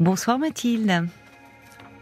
[0.00, 1.08] Bonsoir Mathilde.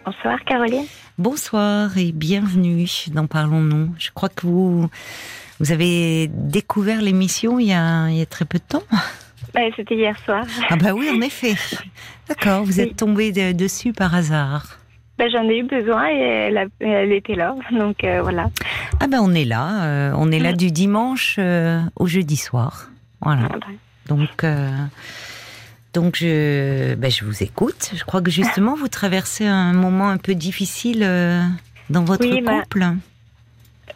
[0.04, 0.84] Bonsoir Caroline.
[1.16, 3.94] Bonsoir et bienvenue dans Parlons-nous.
[3.98, 4.88] Je crois que vous,
[5.60, 8.82] vous avez découvert l'émission il, y a, il y a très peu de temps.
[9.54, 10.44] Bah, C'était hier soir.
[10.68, 11.54] Ah bah oui, en effet.
[12.28, 14.78] D'accord, vous êtes tombé de- dessus par hasard.
[15.16, 16.18] Bah, J'en ai eu besoin et
[16.48, 17.54] elle, a- elle était là.
[17.70, 18.50] Donc euh, voilà.
[18.98, 20.56] Ah ben on est là, euh, on est là Mm.
[20.56, 22.90] du dimanche euh, au jeudi soir.
[23.20, 23.48] Voilà.
[24.08, 24.82] Donc, euh, donc
[26.14, 27.92] je, ben, je vous écoute.
[27.94, 31.40] Je crois que justement vous traversez un moment un peu difficile euh,
[31.90, 32.84] dans votre Oui, bah, couple.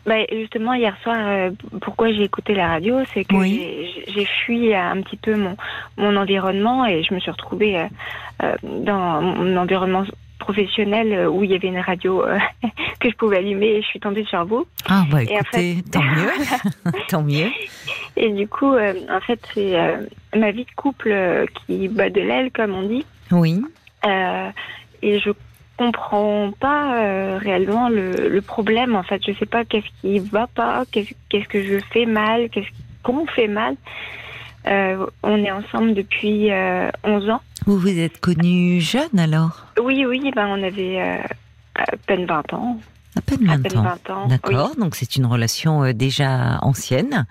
[0.06, 3.60] Bah, justement, hier soir, euh, pourquoi j'ai écouté la radio, c'est que Oui.
[4.08, 5.56] j'ai- fui un petit peu mon,
[5.96, 7.86] mon environnement et je me suis retrouvée
[8.42, 10.04] euh, dans mon environnement
[10.38, 12.38] professionnel euh, où il y avait une radio euh,
[13.00, 14.66] que je pouvais allumer et je suis tombée sur vous.
[14.88, 16.30] Ah bah Et en écoutez, tant mieux,
[17.08, 17.50] tant mieux.
[18.16, 19.98] Et du coup, euh, en fait, c'est euh,
[20.36, 23.04] ma vie de couple qui bat de l'aile, comme on dit.
[23.30, 23.62] Oui.
[25.02, 25.30] Et je
[25.76, 28.96] comprends pas réellement le, le problème.
[28.96, 32.48] En fait, je sais pas qu'est-ce qui va pas, qu'est-ce qu'est-ce que je fais mal,
[32.48, 32.68] qu'est-ce
[33.02, 33.76] qu'on fait mal.
[34.68, 37.40] Euh, on est ensemble depuis euh, 11 ans.
[37.66, 39.66] Vous vous êtes connu jeune alors?
[39.82, 41.18] Oui, oui, ben on avait euh,
[41.74, 42.78] à peine 20 ans.
[43.16, 43.82] À peine À 20 peine ans.
[44.06, 44.26] 20 ans.
[44.28, 47.26] D'accord, donc c'est une relation euh, déjà ancienne.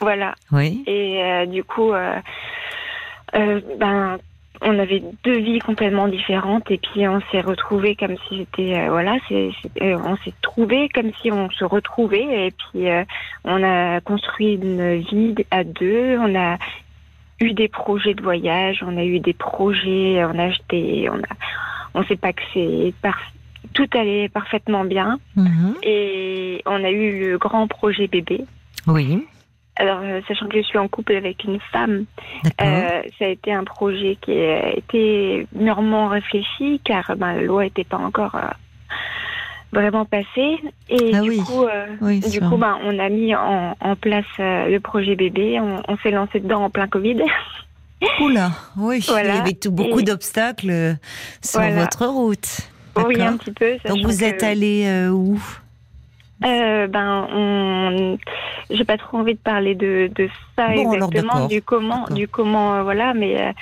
[0.00, 0.34] Voilà.
[0.52, 0.84] Oui.
[0.86, 1.90] Et du coup,
[3.32, 4.18] ben,
[4.62, 8.90] on avait deux vies complètement différentes et puis on s'est retrouvés comme si c'était euh,
[8.90, 13.04] voilà, c'est, c'est- euh, on s'est trouvés comme si on se retrouvait et puis euh,
[13.44, 16.58] on a construit une vie à deux, on a
[17.40, 21.36] eu des projets de voyage, on a eu des projets, on a acheté, on a,
[21.94, 22.92] on sait pas que c'est
[23.74, 25.74] tout allait parfaitement bien Mhm.
[25.82, 28.44] et on a eu le grand projet bébé.
[28.86, 29.24] Oui,
[29.80, 32.04] Alors, euh, sachant que je suis en couple avec une femme,
[32.60, 37.62] euh, ça a été un projet qui a été mûrement réfléchi car ben, la loi
[37.64, 38.48] n'était pas encore euh,
[39.72, 40.58] vraiment passée.
[40.88, 41.38] Et Ah du oui.
[41.38, 45.60] coup, euh, Oui, du coup ben, on a mis en, en place le projet bébé.
[45.60, 47.22] On, on s'est lancé dedans en plein Covid.
[48.20, 49.28] Oula, oui, Voilà.
[49.30, 50.96] il y avait tout, beaucoup Et- d'obstacles
[51.42, 51.82] sur Voilà.
[51.82, 52.68] votre route.
[52.96, 53.76] oui, un petit peu.
[53.88, 55.40] Donc vous êtes que, allé où?
[56.44, 58.18] Euh, ben, on...
[58.70, 62.74] j'ai pas trop envie de parler de, de ça Bon, exactement, du comment, du comment,
[62.76, 63.52] euh, voilà, mais euh,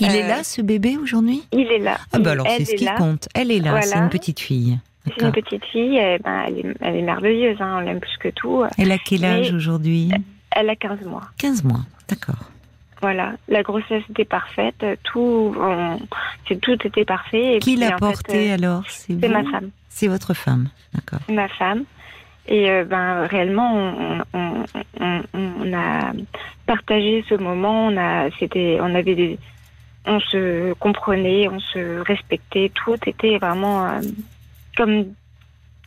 [0.00, 1.42] Il est Euh, là, ce bébé, aujourd'hui?
[1.52, 1.98] il est là.
[2.12, 2.94] Ah bah alors Elle c'est ce est qui là.
[2.96, 3.28] compte.
[3.34, 3.86] Elle est là, Voilà.
[3.86, 4.78] c'est une petite fille.
[5.06, 8.16] C'est une petite fille, eh ben, elle, est, elle est merveilleuse, hein, on l'aime plus
[8.18, 8.64] que tout.
[8.76, 10.10] Elle a quel âge aujourd'hui?
[10.50, 11.22] Elle a 15 mois.
[11.38, 12.34] 15 mois, d'accord.
[13.02, 15.98] Voilà, la grossesse était parfaite, tout, on-
[16.60, 17.56] tout était parfait.
[17.56, 18.82] Et Qui l'a en porté fait, euh, alors?
[18.88, 21.20] C'est ma femme, C'est votre femme, d'accord.
[21.28, 21.84] ma femme.
[22.48, 23.92] Et euh, ben réellement,
[24.32, 26.12] on, a
[26.66, 27.88] partagé ce moment.
[27.88, 29.38] On a, c'était, on avait des,
[30.04, 32.70] on se comprenait, on se respectait.
[32.74, 34.00] Tout était vraiment euh,
[34.76, 35.06] comme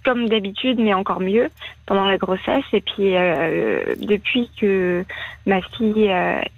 [0.06, 1.50] comme d'habitude, mais encore mieux
[1.86, 2.66] pendant la grossesse.
[2.74, 5.06] Et puis euh, depuis que
[5.46, 6.12] ma fille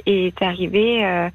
[0.05, 1.29] est arrivée,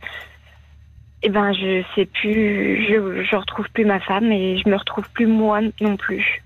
[1.28, 5.26] ben je sais plus, je, je retrouve plus ma femme et je me retrouve plus
[5.26, 6.42] moi non plus.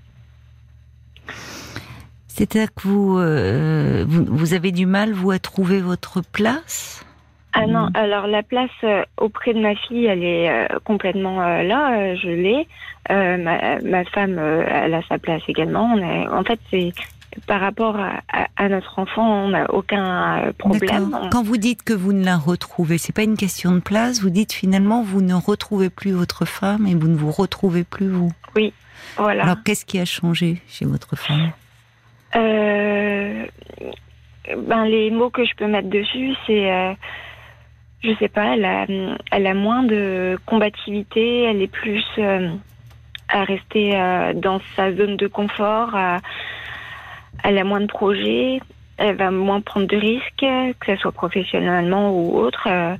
[2.33, 7.05] C'est-à-dire que vous, euh, vous, vous avez du mal, vous, à trouver votre place?
[7.53, 7.97] Ah non, Mm.
[7.97, 12.17] alors la place euh, auprès de ma fille, elle est euh, complètement euh, là, euh,
[12.23, 12.69] je l'ai.
[13.11, 15.93] Euh, ma, ma femme, euh, elle a sa place également.
[15.95, 16.93] On est, en fait, c'est
[17.49, 21.11] par rapport à, à- à notre enfant, on n'a aucun euh, problème.
[21.33, 24.21] Quand vous dites que vous ne la retrouvez, c'est pas une question de place.
[24.21, 28.09] Vous dites finalement vous ne retrouvez plus votre femme et vous ne vous retrouvez plus
[28.09, 28.33] vous?
[29.17, 29.43] Voilà.
[29.43, 31.51] Alors qu'est-ce qui a changé chez votre femme?
[32.37, 33.47] Euh,
[34.57, 36.93] ben, les mots que je peux mettre dessus, c'est, euh,
[38.03, 38.87] je sais pas, elle a,
[39.31, 42.51] elle a moins de combativité, elle est plus euh,
[43.29, 46.21] à rester euh, dans sa zone de confort, à-
[47.43, 48.61] elle a moins de projets,
[48.97, 50.45] elle va moins prendre de risques,
[50.81, 52.67] que ce soit professionnellement ou autre.
[52.69, 52.97] euh,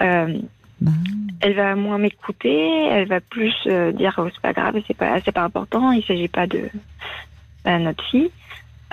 [0.00, 0.38] euh,
[0.80, 0.92] Ben,
[1.40, 5.20] elle va moins m'écouter, elle va plus euh, dire oh, c'est pas grave, c'est pas
[5.24, 6.68] c'est pas important, il s'agit pas de
[7.64, 8.30] ben, notre fille.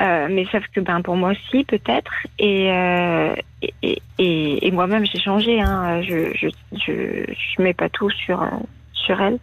[0.02, 4.72] Euh, mais sauf que ben pour moi aussi peut-être et, euh, et, et, et- et
[4.72, 6.02] moi-même j'ai changé hein.
[6.02, 6.48] je, je
[6.84, 8.48] je je mets pas tout sur euh,
[8.94, 9.38] sur elle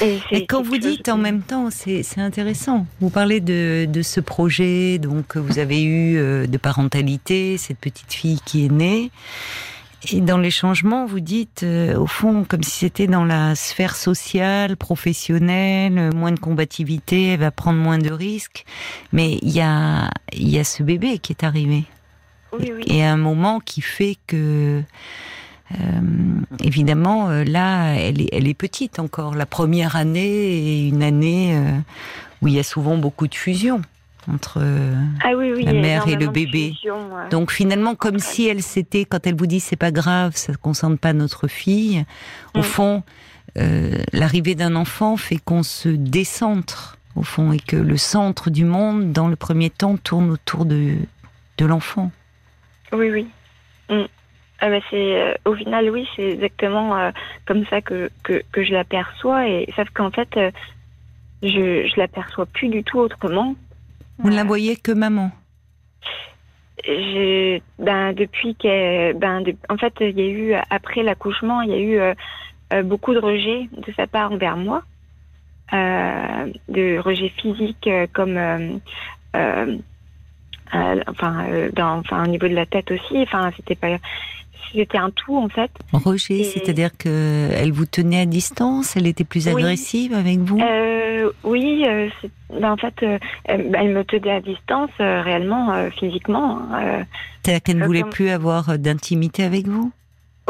[0.00, 2.86] et, Et quand vous chose dites en même temps, c'est intéressant.
[3.00, 7.78] Vous parlez de, de ce projet donc que vous avez eu euh, de parentalité, cette
[7.78, 9.10] petite fille qui est née.
[10.12, 13.96] Et dans les changements, vous dites, euh, au fond, comme si c'était dans la sphère
[13.96, 18.64] sociale, professionnelle, euh, moins de combativité, elle va prendre moins de risques.
[19.12, 21.84] Mais il y a, y a ce bébé qui est arrivé.
[22.52, 24.82] oui oui Et un moment qui fait que
[26.64, 29.34] évidemment, là, elle est, elle est petite encore.
[29.34, 31.60] La première année est une année
[32.40, 33.82] où il y a souvent beaucoup de fusion
[34.32, 34.60] entre
[35.22, 36.74] ah la mère et le bébé.
[37.30, 40.56] Donc finalement, comme si elle s'était, quand elle vous dit c'est pas grave, ça ne
[40.56, 42.04] concerne pas notre fille,
[42.54, 42.62] au mm.
[42.62, 43.02] fond,
[43.56, 48.64] euh, l'arrivée d'un enfant fait qu'on se décentre, au fond, et que le centre du
[48.64, 50.94] monde, dans le premier temps, tourne autour de,
[51.56, 52.10] de l'enfant.
[52.92, 53.26] Oui, oui.
[53.90, 54.06] Mm.
[54.60, 57.10] Ah c'est, euh, au final, oui, c'est exactement euh,
[57.46, 60.36] comme ça que, que, que je l'aperçois, et sauf qu'en fait,
[61.42, 63.54] je, je l'aperçois plus du tout autrement.
[64.18, 65.30] Vous ne la voyez que maman
[67.78, 71.78] ben depuis que ben en fait il y a eu après l'accouchement il y a
[71.78, 72.14] eu euh,
[72.72, 74.82] euh, beaucoup de rejet de sa part envers moi.
[75.74, 78.38] Euh, de rejet physique comme
[80.72, 83.18] enfin dans enfin au niveau de la tête aussi.
[83.18, 83.98] Enfin c'était pas
[84.72, 85.70] c'était un tout en fait.
[85.92, 90.60] Roger, c'est-à-dire que elle vous tenait à distance, elle était plus agressive avec vous?
[90.60, 92.08] Euh, oui, euh,
[92.50, 96.60] ben, en fait, euh, elle me tenait à distance réellement, physiquement.
[97.42, 99.90] C'est-à-dire qu'elle ne voulait plus avoir d'intimité avec vous?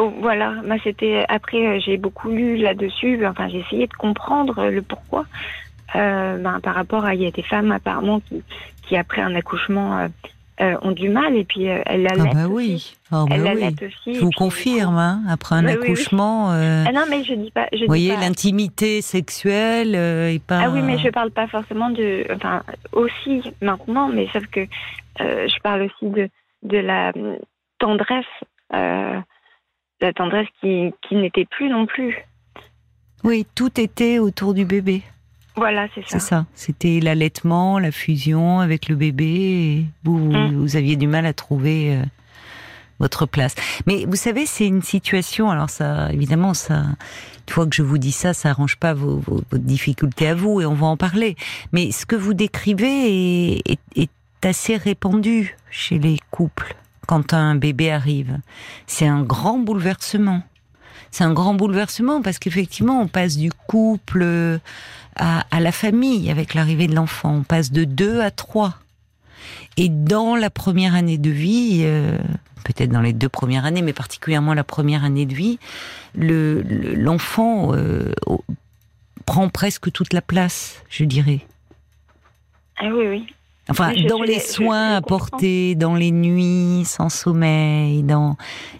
[0.00, 3.26] Oh, voilà, bah, c'était après j'ai beaucoup lu là-dessus.
[3.26, 5.26] Enfin, j'ai essayé de comprendre le pourquoi.
[5.94, 8.42] Ben, par rapport à il y a des femmes apparemment qui,
[8.82, 10.08] qui après un accouchement
[10.60, 12.30] euh, ont du mal et puis euh, elle l'allait.
[12.30, 13.76] Ah bah oui, ah bah oui.
[13.86, 14.14] aussi.
[14.18, 16.52] Je vous confirme, hein, après un accouchement.
[16.52, 17.68] Euh, ah non, mais je dis pas.
[17.72, 20.62] vous voyez, l'intimité sexuelle et pas.
[20.64, 22.24] Ah oui, mais je parle pas forcément de.
[22.34, 22.62] Enfin,
[22.92, 24.66] aussi maintenant, mais sauf que
[25.20, 26.28] je parle aussi de
[26.64, 27.12] de la
[27.78, 28.24] tendresse,
[28.70, 32.16] la tendresse qui qui n'était plus non plus.
[33.22, 35.02] Oui, tout était autour du bébé.
[35.58, 36.06] Voilà, c'est ça.
[36.08, 36.46] C'est ça.
[36.54, 39.24] C'était l'allaitement, la fusion avec le bébé.
[39.26, 40.54] Et vous, mm.
[40.56, 42.02] vous aviez du mal à trouver euh,
[43.00, 43.54] votre place.
[43.86, 45.50] Mais vous savez, c'est une situation.
[45.50, 46.84] Alors ça, évidemment, ça.
[47.48, 50.60] Une fois que je vous dis ça, ça arrange pas vos, vos, difficultés à vous,
[50.60, 51.34] et on va en parler.
[51.72, 54.10] Mais ce que vous décrivez est, est
[54.44, 56.76] assez répandu chez les couples
[57.06, 58.38] quand un bébé arrive.
[58.86, 60.42] C'est un grand bouleversement.
[61.10, 64.60] C'est un grand bouleversement parce qu'effectivement, on passe du couple
[65.18, 67.34] à, la famille avec l'arrivée de l'enfant.
[67.34, 68.74] On passe de deux à trois.
[69.76, 72.18] Et dans la première année de vie, euh,
[72.64, 75.58] peut-être dans les deux premières années, mais particulièrement la première année de vie,
[76.14, 78.12] l'enfant le, euh,
[79.26, 81.40] prend presque toute la place, je dirais.
[82.78, 83.26] Ah oui, oui.
[83.70, 88.36] Enfin, dans les soins apportés, dans les nuits sans sommeil, dans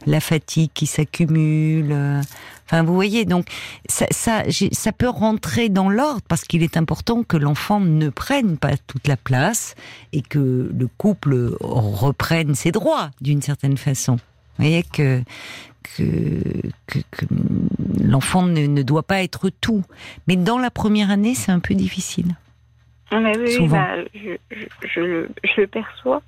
[0.06, 2.23] la fatigue qui s'accumule.
[2.70, 3.47] Enfin, vous voyez, donc
[3.88, 8.59] ça, ça, ça peut rentrer dans l'ordre parce qu'il est important que l'enfant ne prenne
[8.59, 9.75] pas toute la place
[10.12, 14.17] et que le couple reprenne ses droits d'une certaine façon.
[14.17, 15.23] Vous voyez que
[15.97, 16.03] que,
[16.87, 17.25] que, que
[18.03, 19.85] l'enfant ne, ne doit pas être tout.
[20.26, 22.37] Mais dans la première année, c'est un peu difficile.
[23.11, 24.37] Mais oui, bah, je,
[24.87, 26.21] je, le, je, le, perçois,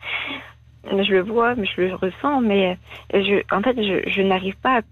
[0.84, 2.78] je le vois, je le ressens, mais
[3.12, 4.82] je, en fait, je, je n'arrive pas à,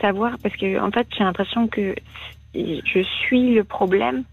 [0.00, 1.94] savoir parce que, en fait, j'ai l'impression que
[2.54, 4.24] je suis le problème.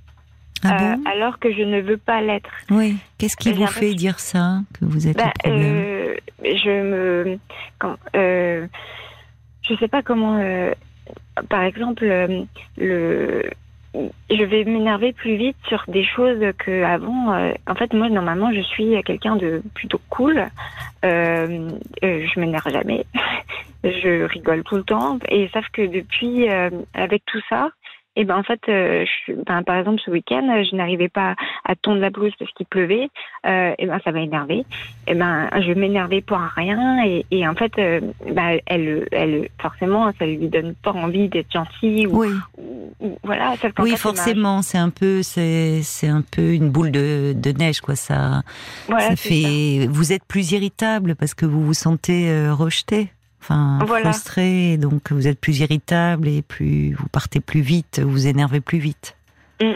[0.63, 2.49] Ah euh, alors que je ne veux pas l'être.
[2.69, 2.97] Oui.
[3.17, 5.63] Qu'est-ce qui vous fait dire ça, que vous êtes le bah, problème?
[5.63, 7.39] euh, Je me,
[7.79, 8.67] quand, euh,
[9.61, 10.37] je sais pas comment.
[10.37, 10.73] Euh,
[11.47, 12.05] par exemple,
[12.77, 13.49] le
[13.93, 17.33] je vais m'énerver plus vite sur des choses que avant.
[17.33, 20.45] Euh, en fait, moi, normalement, je suis quelqu'un de plutôt cool.
[21.05, 21.69] Euh,
[22.03, 23.05] euh je m'énerve jamais.
[23.83, 25.17] je rigole tout le temps.
[25.29, 27.69] Et sauf que depuis, euh, avec tout ça,
[28.19, 31.75] et ben en fait, euh, je, ben, par exemple ce week-end, je n'arrivais pas à
[31.75, 33.09] tondre la blouse parce qu'il pleuvait.
[33.45, 34.65] Euh, et ben ça m'a énervé.
[35.07, 37.01] Et ben je m'énervais pour rien.
[37.05, 41.49] Et, et en fait, euh, ben, elle, elle, forcément, ça lui donne pas envie d'être
[41.49, 42.07] gentille.
[42.07, 43.15] Ou, oui.
[43.23, 43.53] voilà.
[43.79, 47.95] oui, forcément, c'est un peu, c'est, c'est un peu une boule de, de neige, quoi.
[47.95, 48.41] Ça,
[48.89, 49.87] ça fait.
[49.89, 55.27] Vous êtes plus irritable parce que vous vous sentez euh, rejeté enfin frustré, donc vous
[55.27, 59.15] êtes plus irritable et plus vous partez plus vite, vous vous énervez plus vite.
[59.61, 59.73] Mm.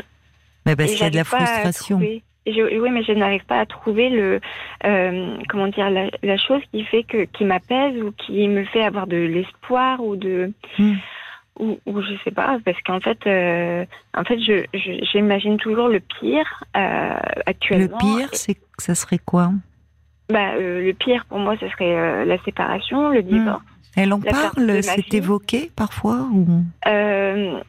[0.66, 1.98] Mais parce qu'il y a de la frustration.
[1.98, 4.40] oui, mais je n'arrive pas à trouver le
[4.86, 9.08] euh, comment dire la, chose qui fait que qui m'apaise ou qui me fait avoir
[9.08, 10.94] de l'espoir ou de mm.
[11.60, 14.66] ou, ou, je sais pas parce qu'en fait euh, en fait je
[15.12, 17.16] j'imagine toujours le pire euh,
[17.46, 17.98] actuellement.
[18.02, 19.52] Le pire, c'est ça serait quoi?
[20.34, 23.26] Bah, euh, le pire pour moi, ce serait euh, la séparation, le hmm.
[23.26, 23.64] divorce.
[23.96, 26.64] Elle en parle C'est évoqué parfois ou...
[26.88, 27.60] Euh,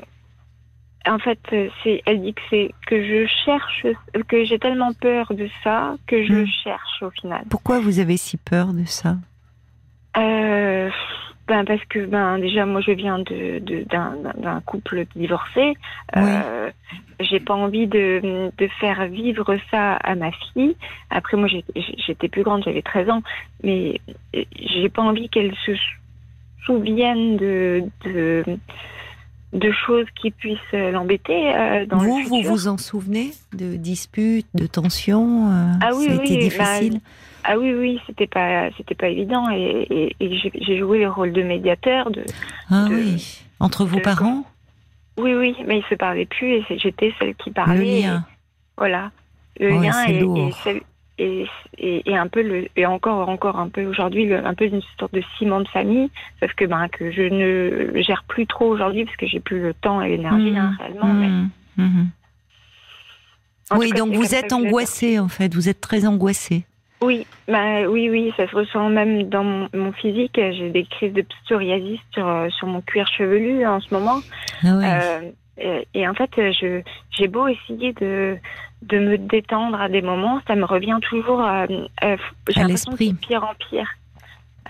[1.06, 1.38] en fait,
[1.83, 3.87] c'est, elle dit que c'est que je cherche,
[4.26, 6.47] que j'ai tellement peur de ça que je hmm.
[6.64, 7.44] cherche au final.
[7.50, 9.16] Pourquoi vous avez si peur de ça?
[11.47, 15.75] Ben parce que ben déjà moi je viens de d'un d'un couple divorcé.
[16.17, 16.71] Euh,
[17.21, 20.77] j'ai pas envie de de faire vivre ça à ma fille.
[21.11, 23.23] Après moi j'étais plus grande, j'avais 13 ans,
[23.63, 24.01] mais
[24.33, 25.73] j'ai pas envie qu'elle se
[26.65, 28.45] souvienne de de
[29.54, 32.42] de choses qui puissent l'embêter euh, dans vous, le futur.
[32.42, 36.34] Vous vous en souvenez de disputes, de tensions euh, Ah oui, ça a oui, été
[36.37, 37.00] bah, difficile?
[37.44, 41.32] Ah oui, oui, c'était pas, c'était pas évident et, et, et j'ai- joué le rôle
[41.32, 42.11] de médiateur.
[42.11, 42.25] De,
[42.70, 44.44] ah de- oui, entre vos de- parents,
[45.18, 47.76] oui, oui, mais ils se parlaient plus et j'étais celle qui parlait.
[47.76, 48.25] le et- lien.
[48.76, 49.12] voilà,
[49.61, 50.80] le Ouais, lien et, celle-
[51.18, 51.47] et,
[51.78, 54.83] et, et un peu le et encore encore un peu aujourd'hui le- un peu une
[54.99, 59.04] sorte de ciment de famille sauf que ben que je ne gère plus trop aujourd'hui
[59.04, 60.56] parce que j'ai plus le temps et l'énergie Mhm.
[60.56, 61.28] hein, réellement mais
[61.85, 62.09] mhm.
[63.71, 66.64] en Oui, cas, donc vous êtes angoissée en fait, vous êtes très angoissée.
[67.00, 70.35] Oui, bah oui, oui, ça se ressent même dans mon, mon physique.
[70.37, 74.21] J'ai des crises de psoriasis sur, euh, sur mon cuir chevelu en ce moment.
[74.64, 75.00] Ah.
[75.02, 76.80] Euh, et, et en fait, je
[77.11, 78.37] j'ai beau essayer de
[78.88, 81.41] de me détendre à des moments, ça me revient toujours.
[81.45, 81.67] euh,
[82.05, 82.17] euh,
[82.49, 83.17] j'ai À l'impression que l'esprit.
[83.21, 83.88] c'est pire en pire.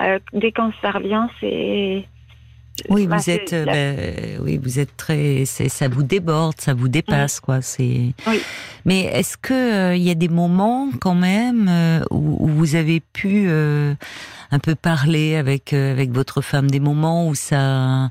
[0.00, 2.06] Euh, dès quand ça revient, c'est
[2.88, 6.54] Oui, bah, vous êtes, euh, la- ben, oui, vous êtes très, c'est- ça vous déborde,
[6.58, 7.62] ça vous dépasse, quoi.
[7.62, 8.12] C'est.
[8.26, 8.40] Oui.
[8.84, 12.74] Mais est-ce que euh, il y a des moments quand même euh, où, où vous
[12.74, 13.94] avez pu euh,
[14.50, 18.08] un peu parler avec euh, avec votre femme, des moments où ça, euh,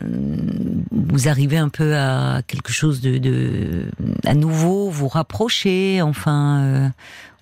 [0.00, 3.86] vous arrivez un peu à quelque chose de,
[4.34, 6.88] nouveau vous rapprocher, enfin, euh,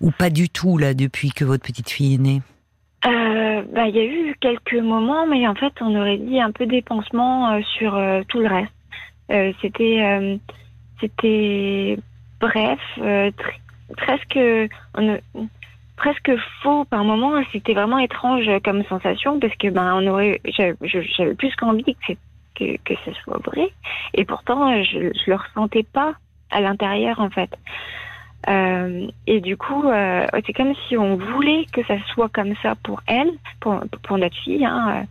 [0.01, 2.41] ou pas du tout là depuis que votre petite fille est née?
[3.05, 6.51] Euh, bah, il y a eu quelques moments, mais en fait, on aurait dit un
[6.51, 8.71] peu des pansements euh, sur euh, tout le reste.
[9.31, 10.37] Euh, c'était, euh,
[10.99, 11.97] c'était
[12.39, 13.31] bref, euh,
[13.97, 14.39] presque,
[15.95, 16.31] presque
[16.61, 17.41] faux par moment.
[17.51, 22.17] C'était vraiment étrange comme sensation parce que ben, on aurait, j'avais plus qu'envie que, c'est-
[22.55, 23.69] que que ce soit vrai,
[24.13, 26.13] et pourtant, je, je le ressentais pas
[26.51, 27.49] à l'intérieur en fait.
[28.49, 32.73] Euh, et du coup, euh, c'est comme si on voulait que ça soit comme ça
[32.83, 33.29] pour elle,
[33.59, 34.65] pour, pour notre fille.
[34.65, 35.05] Hein,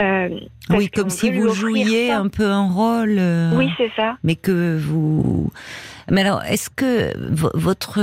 [0.00, 0.28] euh,
[0.70, 2.18] Oui, comme si vous jouiez ça.
[2.18, 3.20] un peu un rôle.
[3.58, 4.16] Oui, c'est ça.
[4.22, 5.50] mais que vous.
[6.10, 7.98] Mais alors, est-ce que vo- votre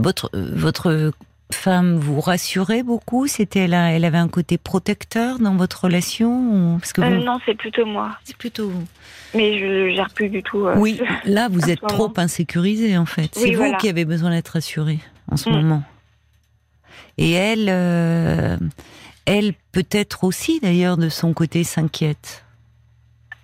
[0.00, 1.12] votre votre
[1.52, 3.26] femme vous rassurait beaucoup?
[3.26, 6.30] C'était elle, a- elle avait un côté protecteur dans votre relation
[6.74, 8.16] ou- Parce que Euh, non, c'est plutôt moi.
[8.24, 8.84] c'est plutôt vous.
[9.34, 10.66] Mais je gère plus du tout.
[10.66, 12.14] euh, Oui, là vous êtes trop moment.
[12.18, 13.30] insécurisé en fait.
[13.34, 14.98] C'est vous qui avez besoin d'être rassuré
[15.30, 15.52] en ce Mm.
[15.52, 15.82] moment.
[17.18, 18.56] Et elle, euh,
[19.24, 22.44] elle peut-être aussi d'ailleurs de son côté s'inquiète.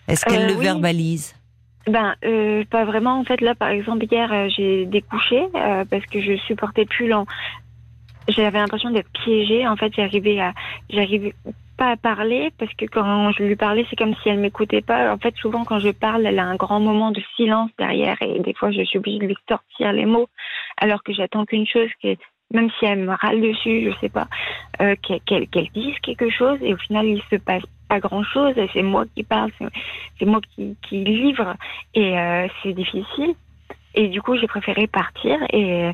[0.08, 0.62] Est-ce qu'elle le oui.
[0.62, 1.34] verbalise?
[1.88, 3.18] Ben, euh, pas vraiment.
[3.18, 7.12] En fait, là, par exemple, hier, euh, j'ai découché euh, parce que je supportais plus.
[8.28, 9.66] J'avais l'impression d'être piégée.
[9.66, 10.52] En fait, j'arrivais à,
[10.90, 11.34] j'arrivais
[11.76, 15.12] pas à parler parce que quand je lui parlais, c'est comme si elle m'écoutait pas.
[15.12, 18.40] En fait, souvent, quand je parle, elle a un grand moment de silence derrière et
[18.40, 20.28] des fois, je suis obligée de lui sortir les mots
[20.78, 22.16] alors que j'attends qu'une chose, qui
[22.52, 24.28] même si elle me râle dessus, je sais pas,
[24.82, 28.82] euh, qu'elle dise quelque chose et au final, il se passe pas grand chose c'est
[28.82, 29.68] moi qui parle, c'est-
[30.18, 31.54] c'est moi qui, qui livre
[31.94, 33.34] et euh, c'est difficile.
[33.94, 35.90] Et du coup, j'ai préféré partir et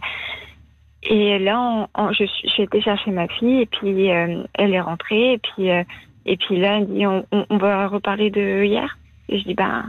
[1.02, 4.74] et là, on- on- je suis, j'ai été chercher ma fille et puis euh, elle
[4.74, 5.84] est rentrée et puis euh,
[6.26, 8.98] et puis là, elle dit on, va reparler de hier.
[9.28, 9.84] Et je dis bah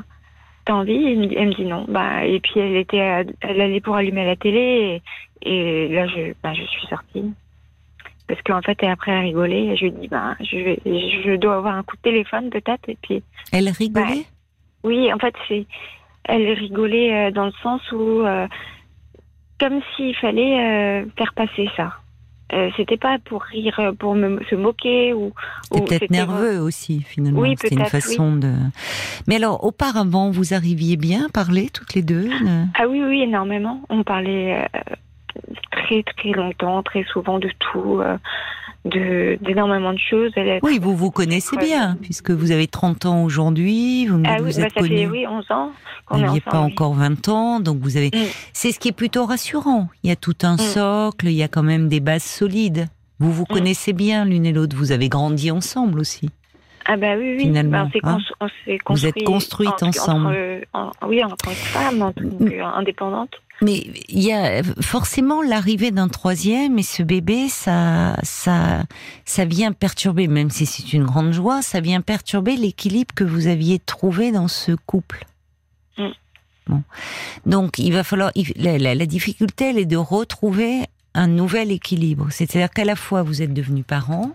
[0.66, 1.04] t'as envie?
[1.12, 1.86] Elle me, dit- elle me dit non.
[1.88, 5.01] Bah et puis elle était, à- elle allait pour allumer la télé
[5.44, 7.34] et, et là je bah, je suis sortie.
[8.28, 9.66] Parce qu'en fait, et après, elle rigolait.
[9.66, 12.88] Et je lui dis, bah, je, vais, je dois avoir un coup de téléphone peut-être.
[12.88, 14.28] Et puis, Elle rigolait?
[14.84, 15.66] oui, en fait, c'est,
[16.25, 18.48] elle rigolait euh, dans le sens où, euh,
[19.60, 21.94] comme s'il fallait euh, faire passer ça.
[22.51, 25.32] Euh, c'était pas pour rire, euh, pour me, se moquer ou.
[25.72, 27.42] Ou peut-être nerveux aussi, finalement.
[27.42, 28.51] Oui, C'était une façon de.
[29.28, 33.22] Mais alors, auparavant, vous arriviez bien à parler toutes les deux de- Ah oui, oui,
[33.22, 33.82] énormément.
[33.89, 34.96] On parlait euh,
[35.72, 38.01] très, très longtemps, très souvent de tout,
[38.86, 40.31] de d'énormément de choses.
[40.36, 44.45] Elle Oui, vous vous connaissez bien, puisque vous avez 30 ans aujourd'hui, vous Ah oui,
[44.45, 45.71] bah, ça fait oui, 11 ans
[46.09, 46.71] Vous n'aviez pas oui.
[46.71, 48.07] encore 20 ans, donc vous avez.
[48.07, 48.17] Mm.
[48.53, 49.89] C'est ce qui est plutôt rassurant.
[50.03, 50.59] Il y a tout un Mm.
[50.59, 52.88] socle, il y a quand même des bases solides.
[53.19, 53.53] Vous vous Mm.
[53.53, 54.75] connaissez bien l'une et l'autre.
[54.75, 56.29] Vous avez grandi ensemble aussi.
[56.91, 57.39] Ah bah oui, oui.
[57.41, 58.17] Finalement, Bah, on hein.
[58.39, 58.45] on
[58.95, 60.27] Vous êtes construit construites entre- ensemble.
[60.74, 63.29] entre- en- oui, en tant que femme, en tant qu'indépendante.
[63.62, 68.84] Mais il y a forcément l'arrivée d'un troisième et ce bébé, ça, ça,
[69.25, 73.48] ça vient perturber, même si c'est une grande joie, ça vient perturber l'équilibre que vous
[73.48, 75.25] aviez trouvé dans ce couple.
[75.98, 76.08] Mm.
[76.68, 76.84] Bon.
[77.46, 82.28] Donc, il va falloir, la, la- la difficulté, elle est de retrouver un nouvel équilibre.
[82.30, 84.32] C'est-à-dire qu'à la fois vous êtes devenus parents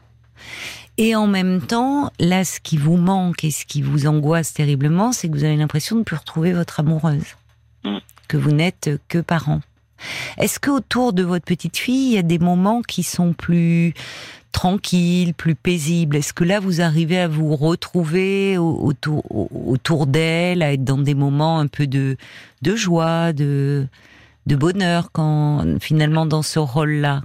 [0.99, 5.13] Et en même temps, là, ce qui vous manque et ce qui vous angoisse terriblement,
[5.13, 7.37] c'est que vous avez l'impression de ne plus retrouver votre amoureuse,
[7.85, 7.99] Mm.
[8.35, 9.61] Que vous n'êtes que parent.
[10.39, 13.95] Est-ce que autour de votre petite fille, il y a des moments qui sont plus
[14.51, 16.17] tranquilles, plus paisibles?
[16.17, 20.83] Est-ce que là, vous arrivez à vous retrouver au- autour, au- autour d'elle, à être
[20.85, 22.17] dans des moments un peu de,
[22.63, 23.87] de joie, de,
[24.47, 27.23] de bonheur, quand finalement dans ce rôle-là,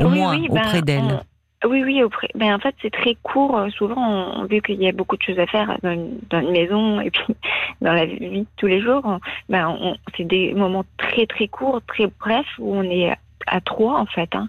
[0.00, 1.22] au Oui, moins oui, ben, auprès d'elle
[1.68, 2.02] Oui, oui.
[2.34, 3.58] Ben, en fait, c'est très court.
[3.58, 3.96] euh, Souvent,
[4.40, 7.34] on, vu qu'il y a beaucoup de choses à faire dans une, maison et puis
[7.80, 9.18] dans la vie de tous les jours,
[9.48, 13.12] ben, c'est des moments très, très courts, très brefs où on est
[13.46, 14.34] à trois, en fait.
[14.34, 14.48] hein.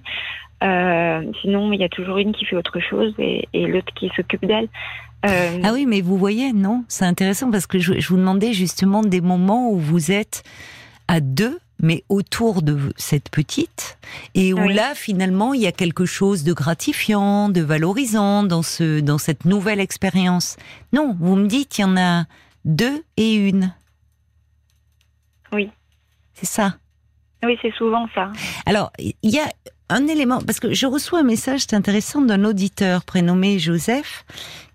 [0.63, 4.45] Euh, sinon, il y a toujours une qui fait autre chose et, l'autre qui s'occupe
[4.45, 4.67] d'elle.
[5.25, 9.01] Euh, Ah oui, mais vous voyez, non C'est intéressant parce que je vous demandais justement
[9.01, 10.43] des moments où vous êtes
[11.07, 13.97] à deux, mais autour de cette petite,
[14.33, 14.73] et où Oui.
[14.73, 19.45] là, finalement, il y a quelque chose de gratifiant, de valorisant dans, ce, dans cette
[19.45, 20.57] nouvelle expérience.
[20.93, 22.25] Non, vous me dites, il y en a
[22.65, 23.73] deux et une.
[25.51, 25.69] Oui.
[26.33, 26.77] C'est ça?
[27.43, 28.31] Oui, c'est souvent ça.
[28.65, 29.47] Alors, il y a
[29.89, 34.25] un élément, parce que je reçois un message, intéressant, d'un auditeur prénommé Joseph,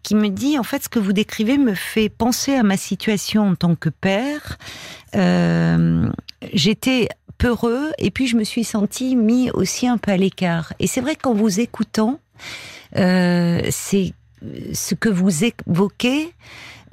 [0.03, 3.49] qui me dit, en fait, ce que vous décrivez me fait penser à ma situation
[3.49, 4.59] en tant que père.
[5.15, 6.09] Euh,
[6.53, 10.73] J'étais peureux et puis je me suis senti mis aussi un peu à l'écart.
[10.79, 12.21] Et c'est vrai qu'en vous écoutant,
[12.97, 14.13] euh, c'est
[14.73, 16.33] ce que vous évoquez,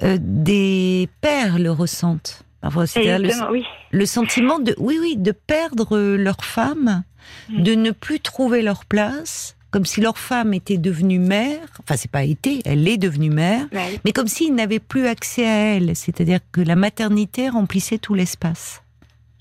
[0.02, 2.44] euh, des pères le ressentent.
[2.60, 2.84] Parfois,
[3.18, 3.64] le- oui.
[4.06, 7.04] sentiment de oui oui de perdre leur femme,
[7.48, 7.62] Mm.
[7.62, 11.60] de ne plus trouver leur place, comme si leur femme était devenue mère.
[11.80, 13.98] Enfin, c'est pas été, elle est devenue mère, oui.
[14.04, 15.94] mais comme s'ils n'avaient plus accès à elle.
[15.96, 18.82] C'est-à-dire que la maternité remplissait tout l'espace.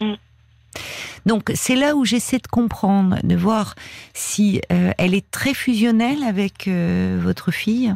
[0.01, 0.13] Mm.
[1.25, 3.75] Donc c'est là où j'essaie de comprendre, de voir
[4.13, 7.95] si euh, elle est très fusionnelle avec euh, votre fille,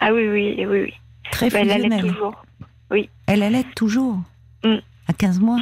[0.00, 0.92] Ah oui, oui, oui, oui.
[1.30, 2.12] très Ben, elle allait fusionnelle.
[2.14, 2.44] toujours.
[3.26, 4.18] Elle allait toujours
[4.64, 4.76] Mm.
[5.08, 5.60] À 15 mois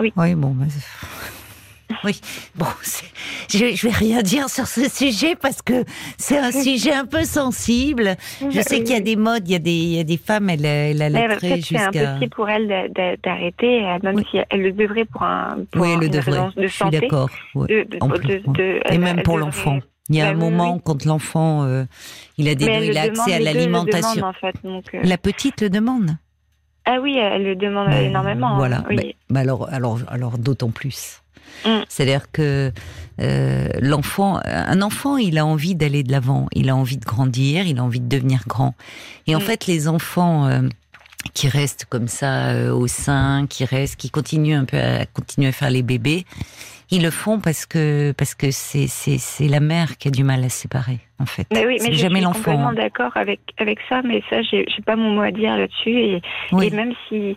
[0.00, 0.12] Oui.
[0.16, 0.50] Oui, bon.
[0.50, 0.66] bah,
[2.04, 2.20] oui,
[2.54, 2.66] bon,
[3.50, 5.84] je, je vais rien dire sur ce sujet parce que
[6.18, 8.16] c'est un sujet un peu sensible.
[8.50, 10.16] Je sais qu'il y a des modes, il y a des, il y a des
[10.16, 12.10] femmes, elle, elle allaiterait fait, c'est jusqu'à.
[12.12, 14.26] impossible pour elle d'a- d'a- d'arrêter, euh, même Oui.
[14.30, 16.48] si elle le devrait pour un pour Oui, elle le devrait.
[16.56, 17.00] de Je suis santé.
[17.00, 17.30] d'accord.
[18.90, 19.78] Et même pour l'enfant.
[20.08, 20.80] Il y a Bah un oui, moment oui.
[20.84, 21.84] quand l'enfant, euh,
[22.36, 24.26] il a des, Mais il a accès à l'alimentation.
[24.26, 24.80] en fait, euh.
[25.04, 26.10] La petite le demande.
[26.84, 28.54] Ah oui, elle le demande énormément.
[28.54, 28.84] hein, Voilà.
[28.88, 29.14] oui.
[29.34, 31.22] Alors, alors, alors d'autant plus.
[31.64, 31.68] Mm.
[31.88, 32.72] C'est-à-dire que
[33.20, 37.66] euh, l'enfant, un enfant, il a envie d'aller de l'avant, il a envie de grandir,
[37.66, 38.74] il a envie de devenir grand.
[39.26, 39.42] Et en Mm.
[39.42, 40.62] fait, les enfants euh,
[41.34, 45.48] qui restent comme ça euh, au sein, qui restent, qui continuent un peu à continuer
[45.48, 46.24] à faire les bébés,
[46.92, 50.22] ils le font parce que parce que c'est c'est c'est la mère qui a du
[50.24, 50.98] mal à se séparer.
[51.18, 52.32] En fait, Mais oui, mais je suis l'enfant.
[52.40, 52.74] complètement hein.
[52.74, 55.90] d'accord avec avec ça, mais ça, j'ai j'ai pas mon mot à dire là-dessus.
[56.00, 56.66] Et, Oui.
[56.66, 57.36] et même si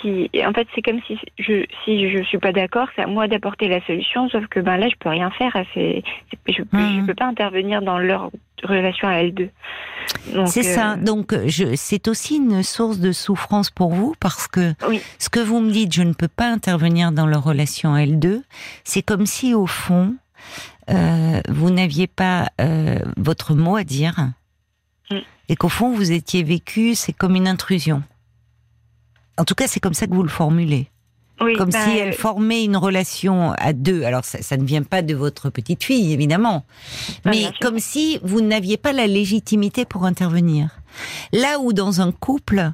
[0.00, 3.26] si, en fait, c'est comme si je si je suis pas d'accord, c'est à moi
[3.28, 4.28] d'apporter la solution.
[4.28, 5.52] Sauf que ben là, je peux rien faire.
[5.74, 6.02] C'est
[6.48, 7.00] je Mhm.
[7.00, 8.30] je peux pas intervenir dans leur
[8.66, 9.50] relation à elles deux.
[10.34, 10.96] Donc, C'est euh, ça.
[10.96, 15.00] Donc, je, c'est aussi une source de souffrance pour vous parce que Oui.
[15.18, 18.42] ce que vous me dites, je ne peux pas intervenir dans leur relation à L2.
[18.84, 20.14] C'est comme si, au fond,
[20.90, 24.30] euh, vous n'aviez pas euh, votre mot à dire
[25.10, 25.18] Mm.
[25.50, 28.02] et qu'au fond, vous étiez vécu, c'est comme une intrusion.
[29.36, 30.88] En tout cas, c'est comme ça que vous le formulez.
[31.40, 34.04] Oui, Comme ben, si elle formait une relation à deux.
[34.04, 36.64] Alors, ça, ça ne vient pas de votre petite fille, évidemment.
[37.24, 40.80] Ah, Mais comme si vous n'aviez pas la légitimité pour intervenir.
[41.32, 42.70] Là où dans un couple,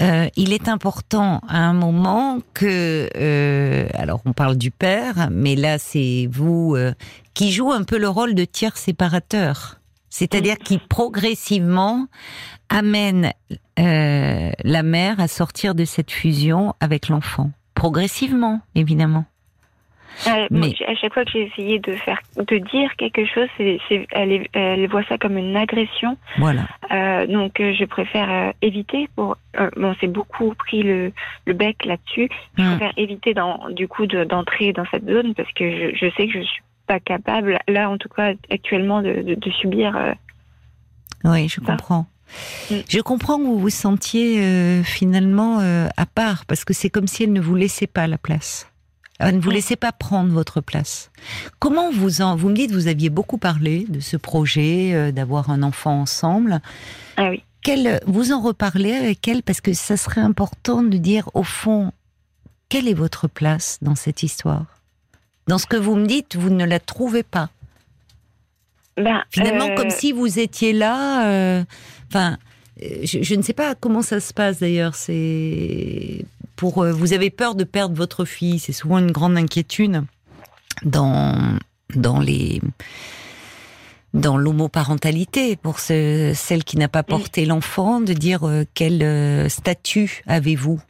[0.00, 5.54] euh, il est important à un moment que, euh, alors on parle du père, mais
[5.54, 6.92] là c'est vous euh,
[7.32, 9.78] qui joue un peu le rôle de tiers séparateur.
[10.10, 12.06] C'est-à-dire qui progressivement
[12.68, 13.32] amène
[13.80, 17.50] euh, la mère à sortir de cette fusion avec l'enfant.
[17.88, 19.26] Progressivement, évidemment.
[20.26, 23.46] Euh, Mais- moi, à chaque fois que j'ai essayé de faire, de dire quelque chose,
[23.58, 26.16] c'est, c'est- elle, voit ça comme une agression.
[26.38, 26.62] Voilà.
[26.90, 29.06] Euh, donc, euh, je préfère euh, éviter.
[29.16, 29.36] Pour,
[29.76, 31.12] bon, c'est beaucoup pris le,
[31.44, 32.30] le bec là-dessus.
[32.56, 32.68] Je Mm.
[32.70, 36.26] préfère éviter dans, du coup de- d'entrer dans cette zone parce que je, je sais
[36.26, 40.14] que je suis pas capable, là en tout cas actuellement, de, de, de subir.
[41.24, 41.66] Oui, je Ça.
[41.66, 42.06] comprends.
[42.70, 42.74] Mm.
[42.88, 47.06] Je comprends que vous vous sentiez euh, finalement euh, à part, parce que c'est comme
[47.06, 48.66] si elle ne vous laissait pas la place.
[49.20, 51.10] Elle ne vous laissait pas prendre votre place.
[51.60, 52.34] Comment vous en...
[52.34, 56.60] Vous me dites, vous aviez beaucoup parlé de ce projet, euh, d'avoir un enfant ensemble.
[57.16, 57.42] Ah oui.
[57.62, 61.92] Quelle, vous en reparlez avec elle, parce que ça serait important de dire, au fond,
[62.68, 64.66] quelle est votre place dans cette histoire?
[65.46, 67.48] Dans ce que vous me dites, vous ne la trouvez pas.
[68.96, 71.64] ben, Finalement, comme si vous étiez là.
[72.14, 72.38] Enfin,
[72.80, 74.94] je, je, ne sais pas comment ça se passe d'ailleurs.
[74.94, 76.24] C'est
[76.56, 78.58] pour vous avez peur de perdre votre fille.
[78.58, 80.04] C'est souvent une grande inquiétude
[80.84, 81.58] dans
[81.94, 82.60] dans les
[84.14, 89.48] dans l'homoparentalité pour ce, celle qui n'a pas porté l'enfant, de dire euh, quel euh,
[89.48, 90.80] statut avez-vous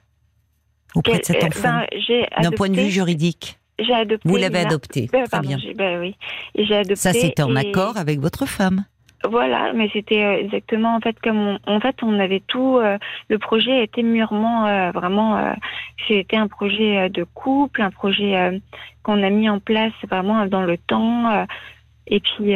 [0.94, 3.58] auprès de cet euh, enfant ben, d'un point de vue juridique?
[3.78, 4.28] J'ai adopté.
[4.28, 5.58] Vous l'avez adopté, ben, très bien.
[5.74, 6.14] Ben, oui.
[6.54, 6.96] j'ai adopté.
[6.96, 8.84] Ça, c'était en accord avec votre femme.
[9.28, 12.78] Voilà, mais c'était exactement en fait comme on, en fait on avait tout.
[13.28, 15.54] le projet était mûrement vraiment.
[16.06, 18.60] c'était un projet de couple, un projet
[19.02, 21.46] qu'on a mis en place vraiment dans le temps.
[22.06, 22.54] et puis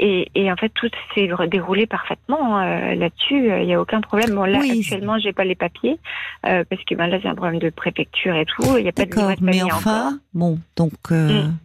[0.00, 3.50] et, et, en fait, tout s'est déroulé parfaitement euh, là-dessus.
[3.60, 4.34] Il n'y a aucun problème.
[4.34, 4.78] Bon, là, oui.
[4.80, 5.98] actuellement, j'ai pas les papiers
[6.46, 8.76] euh, parce que ben, là, c'est un problème de préfecture et tout.
[8.76, 10.92] Il n'y a pas de D'accord, mais enfin, bon, donc.
[11.10, 11.42] Euh...
[11.42, 11.58] Mm.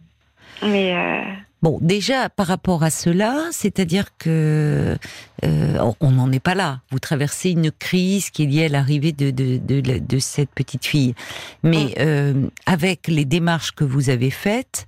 [0.64, 1.24] Mais.
[1.64, 4.98] Bon, déjà par rapport à cela, c'est-à-dire que
[5.44, 6.82] euh, on n'en est pas là.
[6.90, 10.84] Vous traversez une crise qui est liée à l'arrivée de, de, de, de, cette petite
[10.84, 11.14] fille,
[11.62, 11.92] mais mm.
[12.00, 14.86] euh, avec les démarches que vous avez faites,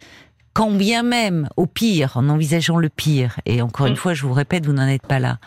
[0.53, 3.97] quand bien même, au pire, en envisageant le pire, et encore une mm.
[3.97, 5.39] fois, je vous répète, vous n'en êtes pas là,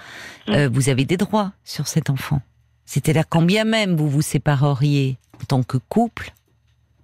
[0.47, 0.53] mm.
[0.53, 2.41] euh, vous avez des droits sur cet enfant.
[2.85, 6.33] C'est-à-dire, quand bien même vous vous sépareriez en tant que couple,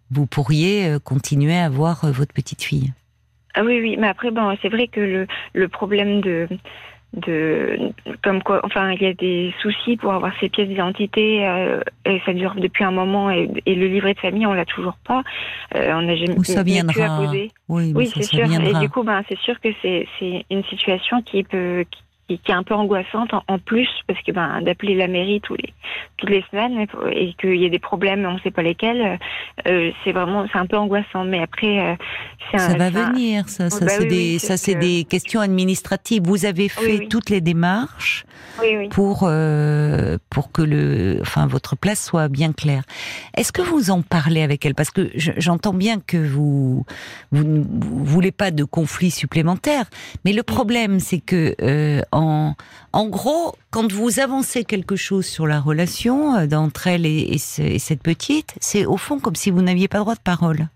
[0.09, 2.91] vous pourriez euh, continuer à avoir euh, votre petite fille.
[3.55, 6.47] Ah oui, oui, mais après, bon, c'est vrai que le, le problème de,
[7.15, 7.77] de
[8.23, 12.21] comme quoi enfin il y a des soucis pour avoir ces pièces d'identité euh, et
[12.25, 15.23] ça dure depuis un moment et, le livret de famille on l'a toujours pas.
[15.75, 17.31] Euh, on n'a jamais ça viendra.
[17.69, 18.45] oui, oui c'est sûr.
[18.45, 22.51] Et du coup ben c'est sûr que c'est c'est une situation qui peut qui, qui
[22.51, 25.73] est un peu angoissante en, plus parce que ben d'appeler la mairie tous les
[26.17, 29.19] toutes les semaines et qu'il y a des problèmes on ne sait pas lesquels
[29.67, 31.25] euh, c'est vraiment c'est un peu angoissant.
[31.25, 31.95] Mais après euh,
[32.57, 33.69] ça va venir ça.
[33.69, 36.23] Ça bah c'est des ça c'est des questions administratives.
[36.23, 38.25] Vous avez fait toutes les démarches
[38.91, 42.83] pour euh, pour que le enfin votre place soit bien claire.
[43.35, 44.75] Est-ce que vous en parlez avec elle?
[44.75, 46.85] Parce que j'entends bien que vous
[47.31, 47.63] vous ne
[48.03, 49.85] voulez pas de conflits supplémentaires.
[50.23, 51.55] Mais le problème c'est que
[52.15, 58.01] en, gros, quand vous avancez quelque chose sur la relation euh, d'entre elle et, cette
[58.01, 60.69] petite, c'est au fond comme si vous n'aviez pas droit de parole.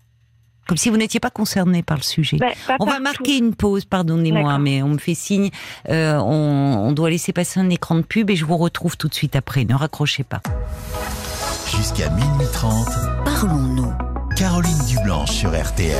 [0.66, 2.36] Comme si vous n'étiez pas concerné par le sujet.
[2.36, 5.50] Ben, on va marquer une pause, pardonnez-moi, mais on me fait signe.
[5.88, 9.08] Euh, on, on doit laisser passer un écran de pub et je vous retrouve tout
[9.08, 9.64] de suite après.
[9.64, 10.40] Ne raccrochez pas.
[11.76, 12.86] Jusqu'à minuit 30,
[13.24, 13.92] parlons-nous.
[14.36, 15.96] Caroline Dublanche sur RTL.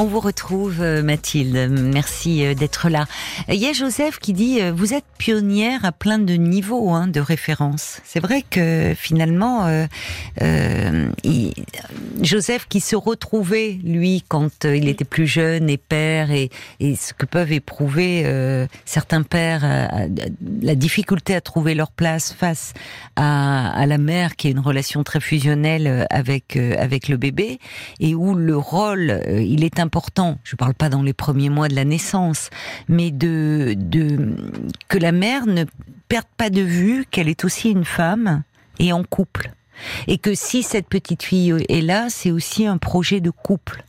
[0.00, 1.68] On vous retrouve, euh, Mathilde.
[1.72, 3.06] Merci euh, d'être là.
[3.48, 7.08] Il y a Joseph qui dit euh, vous êtes pionnière à plein de niveaux hein,
[7.08, 8.00] de référence.
[8.04, 9.66] C'est vrai que finalement,
[10.40, 11.10] euh,
[12.22, 17.12] Joseph qui se retrouvait lui quand il était plus jeune et père et, et ce
[17.12, 18.24] que peuvent éprouver
[18.84, 20.08] certains pères,
[20.62, 22.72] la difficulté à trouver leur place face
[23.16, 27.58] à, à, la mère qui a une relation très fusionnelle avec avec le bébé
[27.98, 29.80] et où le rôle il est
[30.44, 32.50] je ne parle pas dans les premiers mois de la naissance,
[32.88, 33.76] mais de
[34.88, 35.64] que la mère ne
[36.08, 38.42] perde pas de vue qu'elle est aussi une femme
[38.78, 39.50] et en couple.
[40.06, 43.84] Et que si cette petite fille est là, c'est aussi un projet de couple.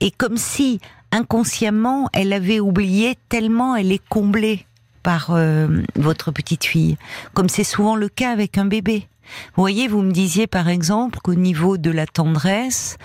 [0.00, 4.66] Et comme si inconsciemment elle avait oublié tellement elle est comblée
[5.02, 6.96] par euh, votre petite fille,
[7.34, 9.08] comme c'est souvent le cas avec un bébé.
[9.54, 12.98] Vous voyez, vous me disiez par exemple qu'au niveau de la tendresse,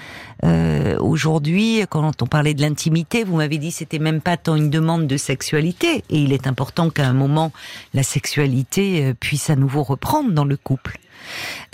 [0.43, 4.69] euh, aujourd'hui, quand on parlait de l'intimité, vous m'avez dit c'était même pas tant une
[4.69, 7.51] demande de sexualité, et il est important qu'à un moment
[7.93, 10.99] la sexualité euh, puisse à nouveau reprendre dans le couple.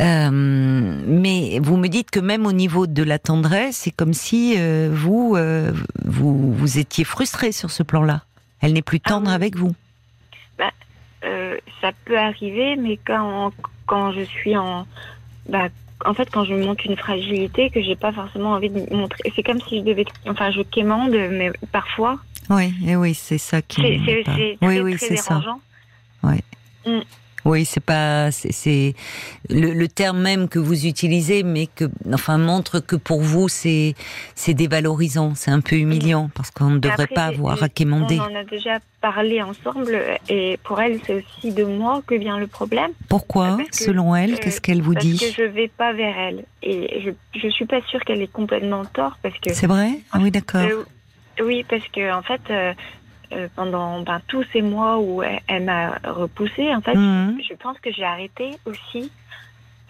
[0.01, 4.55] Euh, mais vous me dites que même au niveau de la tendresse, c'est comme si
[4.57, 5.71] euh, vous, euh,
[6.03, 8.21] vous vous étiez frustré sur ce plan-là.
[8.61, 9.75] Elle n'est plus tendre ah avec vous.
[10.57, 10.71] Bah,
[11.81, 13.51] ça peut arriver, mais quand
[13.85, 14.87] quand je suis en,
[15.49, 15.67] bah,
[16.05, 19.43] en fait, quand je montre une fragilité que j'ai pas forcément envie de montrer, c'est
[19.43, 22.19] comme si je devais, enfin, je quémande, mais parfois.
[22.49, 23.81] Oui, et oui, c'est ça qui.
[23.81, 25.41] C'est, oui, oui, c'est ça.
[26.23, 26.35] Oui.
[26.85, 26.99] Mm.
[27.45, 28.95] Oui, c'est pas, c'est
[29.49, 33.95] le, le, terme même que vous utilisez, mais que, enfin, montre que pour vous c'est
[34.35, 38.19] c'est dévalorisant, c'est un peu humiliant parce qu'on ne devrait pas avoir à quémander.
[38.19, 39.97] On en a déjà parlé ensemble,
[40.29, 42.91] et pour elle, c'est aussi de moi que vient le problème.
[43.09, 47.01] Pourquoi, selon elle, qu'est-ce qu'elle vous dit Parce que je vais pas vers elle, et
[47.01, 49.53] je je suis pas sûre qu'elle est complètement tort parce que.
[49.53, 49.99] C'est vrai?
[50.11, 50.61] Ah oui, d'accord.
[50.61, 50.83] Euh,
[51.41, 52.73] oui, parce que en fait, euh,
[53.35, 57.37] euh, pendant ben, tous ces mois où elle, m'a repoussée, en fait, mhm.
[57.49, 59.11] je pense que j'ai arrêté aussi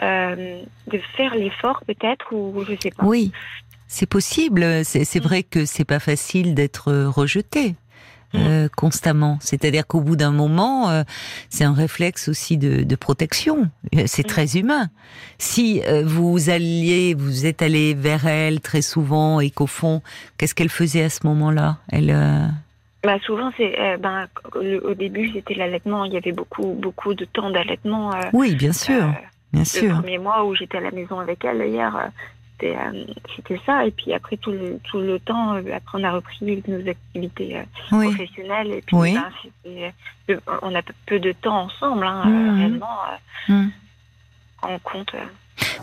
[0.02, 3.04] euh, de faire l'effort, peut-être, ou je sais pas.
[3.06, 3.32] Oui.
[3.88, 4.84] c'est possible.
[4.84, 5.28] C'est Mm.
[5.28, 7.76] vrai que c'est pas facile d'être rejeté.
[8.36, 9.38] euh, constamment.
[9.42, 11.04] C'est-à-dire qu'au bout d'un moment, euh,
[11.52, 13.70] c'est un réflexe aussi de, de protection.
[13.96, 14.28] Euh, C'est Mm.
[14.36, 14.90] très humain.
[15.38, 20.02] Si euh, vous alliez, vous êtes allé vers elle très souvent et qu'au fond,
[20.40, 21.78] qu'est-ce qu'elle faisait à ce moment-là?
[21.90, 22.48] Elle, euh,
[23.04, 27.14] Bah souvent c'est euh, ben le- au début c'était l'allaitement, il y avait beaucoup beaucoup
[27.14, 28.14] de temps d'allaitement.
[28.16, 29.12] euh, oui, bien sûr, euh,
[29.52, 29.94] bien le sûr.
[30.00, 32.08] premier mois où j'étais à la maison avec elle hier, euh,
[32.54, 32.78] c'était
[33.36, 33.86] c'était ça.
[33.86, 37.58] Et puis après tout le tout le temps, après on a repris nos activités
[37.92, 38.72] Oui, professionnelles.
[38.72, 39.18] Et puis Oui.
[39.66, 42.48] ben, on a peu de temps ensemble, hein, Mhm.
[42.50, 42.98] euh, réellement.
[43.50, 43.68] Hmm.
[44.62, 45.14] en compte.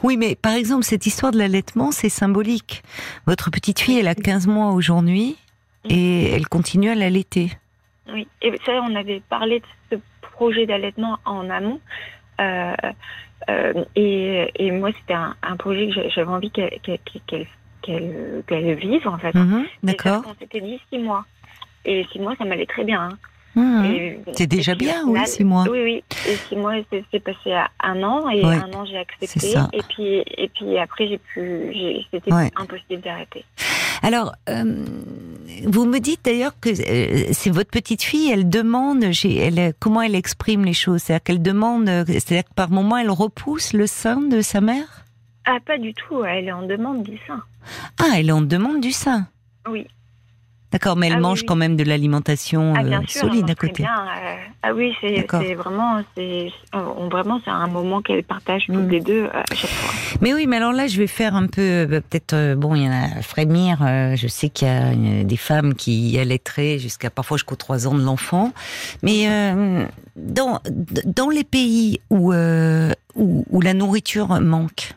[0.03, 2.83] oui, mais par exemple, cette histoire de l'allaitement, c'est symbolique.
[3.27, 5.37] Votre petite fille, elle a 15 mois aujourd'hui
[5.89, 7.51] et elle continue à l'allaiter.
[8.13, 11.81] Oui, et ça, on avait parlé de ce projet d'allaitement en amont.
[12.41, 12.75] Euh,
[13.49, 16.99] euh, et, et moi, c'était un, un projet que j'a- j'avais envie qu'elle qu'elle
[17.83, 19.35] qu'elle- qu'elle vive, en fait.
[19.35, 19.39] Et
[19.83, 20.23] D'accord.
[20.29, 21.25] On s'était dit six mois.
[21.85, 23.03] Et six mois, ça m'allait très bien.
[23.13, 23.19] hein.
[23.55, 23.85] Mhm.
[23.87, 25.65] Et- C'est déjà puis, bien, oui, final- six mois.
[25.69, 26.05] Oui, oui.
[26.29, 26.75] Et six mois,
[27.11, 28.29] c'est passé à un an.
[28.29, 29.55] Et Ouais, un an, j'ai accepté.
[29.73, 31.73] Et puis, et puis après, j'ai pu.
[32.13, 32.51] C'était Ouais.
[32.57, 33.45] impossible d'arrêter.
[34.03, 34.85] Alors, euh,
[35.65, 40.15] vous me dites d'ailleurs que euh, c'est votre petite fille, elle demande, elle, comment elle
[40.15, 41.03] exprime les choses?
[41.03, 45.05] C'est-à-dire qu'elle demande, euh, c'est-à-dire que par moment, elle repousse le sein de sa mère?
[45.45, 46.25] Ah, pas du tout.
[46.25, 47.43] Elle est en demande du sein.
[47.99, 49.27] Ah, elle en demande du sein?
[49.69, 49.87] Oui.
[50.73, 51.47] D'accord, mais elle Ah mange oui.
[51.47, 53.83] quand même de l'alimentation Ah, bien euh, sûr, solide à côté.
[53.83, 56.53] Bien, euh, ah oui, c'est vraiment, c'est
[57.11, 58.91] vraiment, c'est un moment qu'elles partagent toutes Mm.
[58.91, 60.17] les deux euh, à chaque fois.
[60.21, 62.89] Mais oui, mais alors là, je vais faire un peu, euh, peut-être, bon, il y
[62.89, 63.79] en a à frémir.
[64.17, 64.71] je sais qu'il y
[65.21, 68.53] a des femmes qui allaiteraient jusqu'à parfois jusqu'aux trois ans de l'enfant.
[69.03, 69.85] Mais euh,
[70.17, 70.61] dans
[71.05, 74.93] dans les pays où euh, où, où la nourriture manque,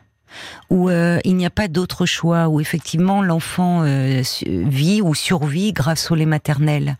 [0.70, 5.72] où euh, il n'y a pas d'autre choix, où effectivement l'enfant euh, vit ou survit
[5.72, 6.96] grâce au lait maternel.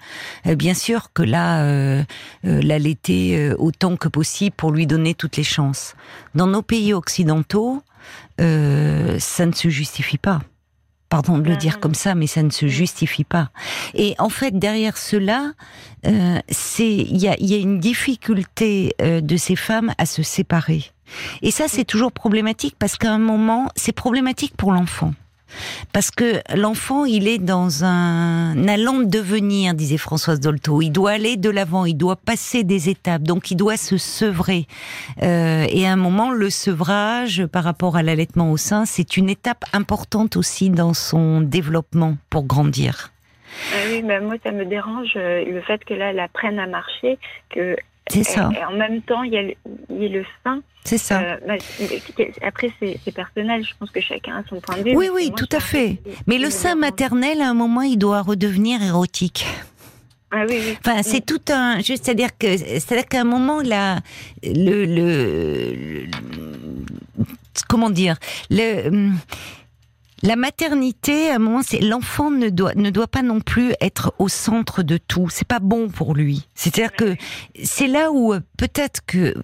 [0.47, 2.05] Euh, bien sûr que là,
[2.43, 5.95] l'allaiter autant que possible pour lui donner toutes les chances.
[6.35, 7.83] Dans nos pays occidentaux,
[8.39, 10.41] ça ne se justifie pas.
[11.15, 13.51] Pardon de le dire comme ça, mais ça ne se justifie pas.
[13.95, 15.53] Et en fait, derrière cela,
[16.09, 20.25] euh, c'est il y a, y a une difficulté euh, de ces femmes à se
[20.25, 20.91] séparer.
[21.41, 25.15] Et ça, c'est toujours problématique parce qu'à un moment, c'est problématique pour l'enfant.
[25.93, 30.83] Parce que l'enfant, il est dans un allant de devenir, disait Françoise Dolto.
[30.83, 34.67] Il doit aller de l'avant, il doit passer des étapes, donc il doit se sevrer.
[35.23, 39.29] Euh, et à un moment, le sevrage par rapport à l'allaitement au sein, c'est une
[39.29, 43.11] étape importante aussi dans son développement pour grandir.
[43.73, 46.67] Ah oui, mais moi, ça me dérange euh, le fait que là, elle apprenne à
[46.67, 47.19] marcher,
[47.51, 47.77] que
[48.11, 49.55] C'est ça, et- et en même temps, il y a le,
[49.91, 50.61] y a le sein.
[50.85, 51.21] c'est ça.
[51.21, 53.65] Euh, bah, c'est- après, c'est c'est personnel.
[53.65, 54.95] Je pense que chacun a son point de vue.
[54.97, 55.97] Oui, oui, moi, tout à fait.
[56.27, 59.47] Mais le sein maternel, à un moment, il doit redevenir érotique.
[60.31, 60.77] Ah oui, oui.
[60.85, 64.01] Enfin, c'est tout un, juste à dire que, c'est-à-dire qu'à un moment là,
[64.43, 66.07] le, le, le-
[67.69, 68.17] comment dire,
[68.51, 69.15] le, hum,
[70.25, 74.15] la maternité, à un moment, c'est l'enfant ne doit ne doit pas non plus être
[74.19, 75.29] au centre de tout.
[75.31, 76.49] C'est pas bon pour lui.
[76.55, 77.15] C'est-à-dire que
[77.63, 79.35] c'est là où euh, peut-être que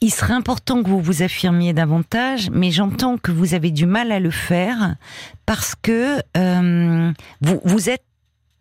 [0.00, 4.10] il serait important que vous vous affirmiez davantage, mais j'entends que vous avez du mal
[4.10, 4.96] à le faire
[5.44, 8.04] parce que euh, vous vous êtes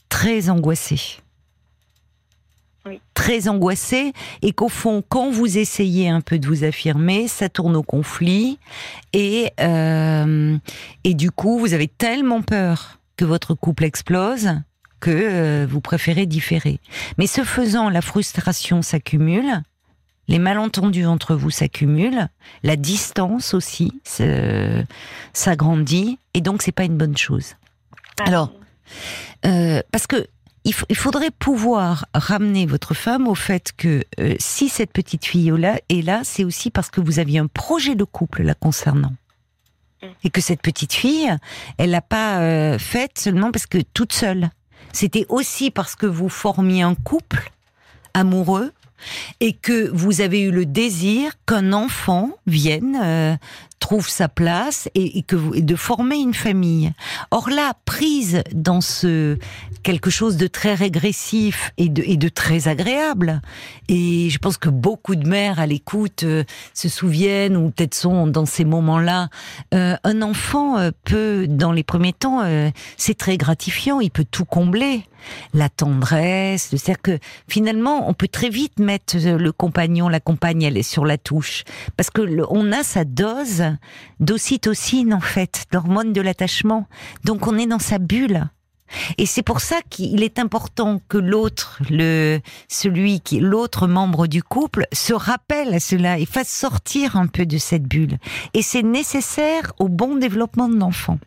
[0.09, 1.21] très angoissé
[2.85, 3.01] Oui.
[3.13, 7.75] très angoissé et qu'au fond, quand vous essayez un peu de vous affirmer, ça tourne
[7.75, 8.57] au conflit
[9.13, 10.57] et euh,
[11.03, 14.49] et du coup, vous avez tellement peur que votre couple explose
[14.99, 16.79] que euh, vous préférez différer.
[17.17, 19.61] Mais ce faisant, la frustration s'accumule,
[20.27, 22.27] les malentendus entre vous s'accumulent,
[22.63, 23.99] la distance aussi
[25.33, 27.55] s'agrandit et donc c'est pas une bonne chose.
[28.19, 28.53] Ah, Alors,
[29.45, 30.27] euh, parce que
[30.89, 35.51] il, faudrait pouvoir ramener votre femme au fait que euh, si cette petite fille
[35.89, 39.13] est là, c'est aussi parce que vous aviez un projet de couple la concernant.
[40.01, 40.07] Mm.
[40.23, 41.29] Et que cette petite fille,
[41.77, 44.49] elle l'a pas euh, faite seulement parce que toute seule.
[44.93, 47.51] C'était aussi parce que vous formiez un couple
[48.13, 48.71] amoureux
[49.39, 53.35] et que vous avez eu le désir qu'un enfant vienne, euh,
[53.79, 56.91] trouve sa place et, que vous, et de former une famille.
[57.31, 59.37] Or là, prise dans ce
[59.83, 63.41] quelque chose de très régressif et de, et de très agréable,
[63.87, 68.27] et je pense que beaucoup de mères à l'écoute euh, se souviennent ou peut-être sont
[68.27, 69.29] dans ces moments-là.
[69.73, 74.25] Euh, un enfant euh, peut, dans les premiers temps, euh, c'est très gratifiant, il peut
[74.29, 75.03] tout combler.
[75.53, 80.63] La tendresse, c'est-à-dire que finalement, on peut très vite mettre euh, le compagnon, la compagne,
[80.63, 81.63] elle est sur la touche,
[81.97, 83.63] parce que on a sa dose
[84.19, 86.87] d'ocytocine en fait, d'hormone de l'attachement.
[87.23, 88.49] Donc on est dans sa bulle.
[89.17, 94.43] Et c'est pour ça qu'il est important que l'autre, le, celui qui, l'autre membre du
[94.43, 98.17] couple, se rappelle à cela et fasse sortir un peu de cette bulle.
[98.53, 101.19] Et c'est nécessaire au bon développement de l'enfant.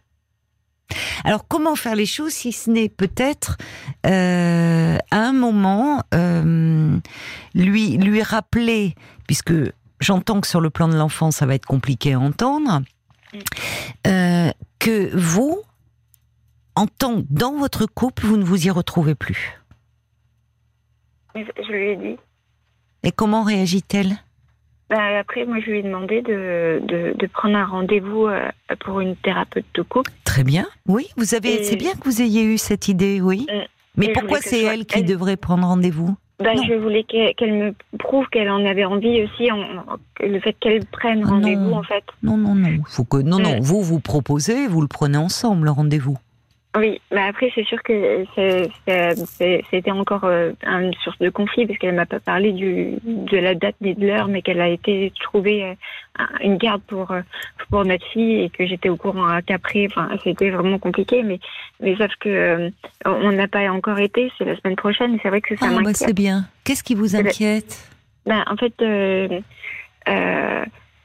[1.25, 3.57] Alors comment faire les choses si ce n'est peut-être
[4.07, 6.99] euh, à un moment euh,
[7.55, 8.95] lui lui rappeler,
[9.27, 9.53] puisque
[10.01, 12.83] j'entends que sur le plan de l'enfant ça va être compliqué à entendre,
[14.07, 15.63] euh, que vous,
[16.75, 19.59] en tant dans votre couple, vous ne vous y retrouvez plus.
[21.35, 22.17] Je lui ai dit.
[23.05, 24.19] Et comment réagit-elle?
[24.91, 28.29] Bah, après, moi, je lui ai demandé de, de, prendre un rendez-vous
[28.81, 30.13] pour une thérapeute de couple.
[30.33, 30.67] Très bien.
[30.89, 31.63] Oui, vous avez.
[31.63, 33.47] C'est bien que vous ayez eu cette idée, oui.
[33.53, 33.65] Euh,
[33.99, 36.17] Mais pourquoi c'est elle qui devrait prendre rendez-vous?
[36.39, 39.51] Bah, je voulais qu'elle me prouve qu'elle en avait envie aussi,
[40.21, 42.03] le fait qu'elle prenne ah rendez-vous en fait.
[42.23, 42.83] Non, non, non.
[42.89, 43.59] Faut que non, non.
[43.59, 43.61] Mm.
[43.61, 46.17] Vous vous proposez, vous le prenez ensemble le rendez-vous.
[46.75, 48.25] Oui, mais après c'est sûr que
[49.71, 53.55] c'était encore euh, une source de conflit parce qu'elle m'a pas parlé du, de la
[53.55, 57.21] date ni de l'heure, mais qu'elle a été trouver euh, une garde pour euh,
[57.69, 61.41] pour notre fille et que j'étais au courant qu'après, enfin c'était vraiment compliqué, mais
[61.81, 62.71] mais sauf que
[63.05, 65.75] on n'a pas encore été, c'est la semaine prochaine et c'est vrai que ça ah,
[65.75, 65.97] bah, m'inquiète.
[65.97, 66.47] c'est bien.
[66.65, 67.87] Qu'est-ce qui vous inquiète?
[68.25, 68.75] Ben, en fait.
[70.09, 70.65] Euh,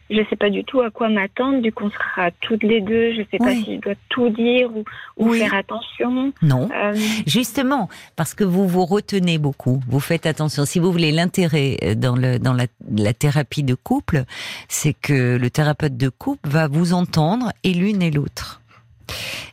[0.09, 1.61] je sais pas du tout à quoi m'attendre.
[1.61, 3.13] Du coup, on sera toutes les deux.
[3.13, 4.69] Je sais pas si je dois tout dire
[5.17, 6.31] ou, faire attention.
[6.41, 6.69] Non.
[6.73, 9.81] Euh, Justement, parce que vous vous retenez beaucoup.
[9.87, 10.65] Vous faites attention.
[10.65, 14.23] Si vous voulez l'intérêt euh, dans le dans la, la thérapie de couple,
[14.67, 18.61] c'est que le thérapeute de couple va vous entendre et l'une et l'autre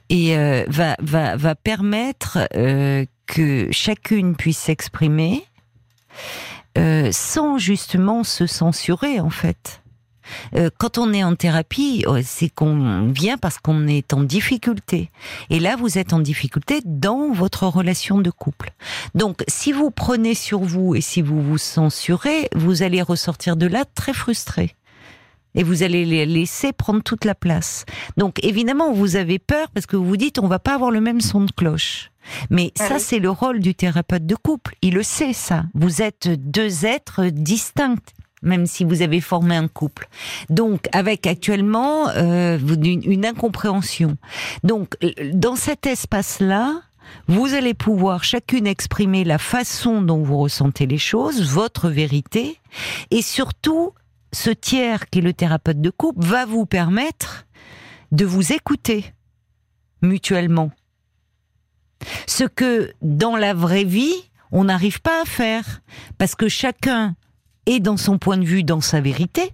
[0.08, 5.44] et euh, va va va permettre euh, que chacune puisse s'exprimer
[6.76, 9.82] euh, sans justement se censurer en fait.
[10.54, 15.10] Euh, quand on est en thérapie, euh, c'est qu'on vient parce qu'on est en difficulté.
[15.50, 18.72] Et là, vous êtes en difficulté dans votre relation de couple.
[19.14, 23.66] Donc, si vous prenez sur vous et si vous vous censurez, vous allez ressortir de
[23.66, 24.74] là très frustré.
[25.56, 27.84] Et vous allez les laisser prendre toute la place.
[28.16, 31.00] Donc, évidemment, vous avez peur parce que vous vous dites, on va pas avoir le
[31.00, 32.10] même son de cloche.
[32.50, 34.74] Mais ah ça, c'est le rôle du thérapeute de couple.
[34.82, 35.64] Il le sait, ça.
[35.74, 37.96] Vous êtes deux êtres distincts
[38.44, 40.08] même si vous avez formé un couple.
[40.50, 44.16] Donc, avec actuellement euh, une, incompréhension.
[44.62, 44.96] Donc,
[45.32, 46.82] dans cet espace-là,
[47.26, 52.60] vous allez pouvoir chacune exprimer la façon dont vous ressentez les choses, votre vérité,
[53.10, 53.92] et surtout,
[54.32, 57.46] ce tiers qui est le thérapeute de couple va vous permettre
[58.12, 59.12] de vous écouter
[60.02, 60.70] mutuellement.
[62.26, 64.14] Ce que dans la vraie vie,
[64.52, 65.82] on n'arrive pas à faire,
[66.18, 67.16] parce que chacun
[67.66, 69.52] et dans son point de vue, dans sa vérité,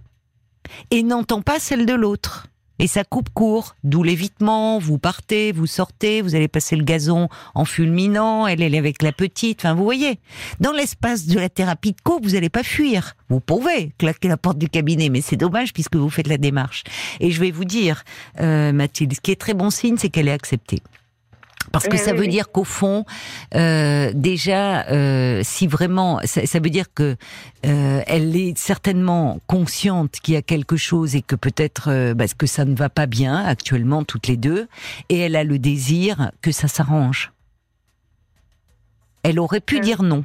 [0.89, 2.47] et n'entend pas celle de l'autre.
[2.81, 7.29] Et ça coupe court, d'où l'évitement, vous partez, vous sortez, vous allez passer le gazon
[7.53, 10.17] en fulminant, elle, est avec la petite, enfin vous voyez.
[10.59, 13.13] Dans l'espace de la thérapie de couple, vous n'allez pas fuir.
[13.29, 16.83] Vous pouvez claquer la porte du cabinet, mais c'est dommage puisque vous faites la démarche.
[17.19, 18.03] Et je vais vous dire,
[18.39, 20.81] euh, Mathilde, ce qui est très bon signe, c'est qu'elle est acceptée.
[21.71, 23.05] Parce que ça veut dire qu'au fond,
[23.55, 27.15] euh, déjà, euh, si vraiment, ça, veut dire que
[27.65, 32.45] euh, elle est certainement consciente qu'il y a quelque chose et que peut-être parce que
[32.45, 34.67] ça ne va pas bien actuellement toutes les deux,
[35.09, 37.31] et elle a le désir que ça s'arrange.
[39.23, 40.23] Elle aurait pu dire non.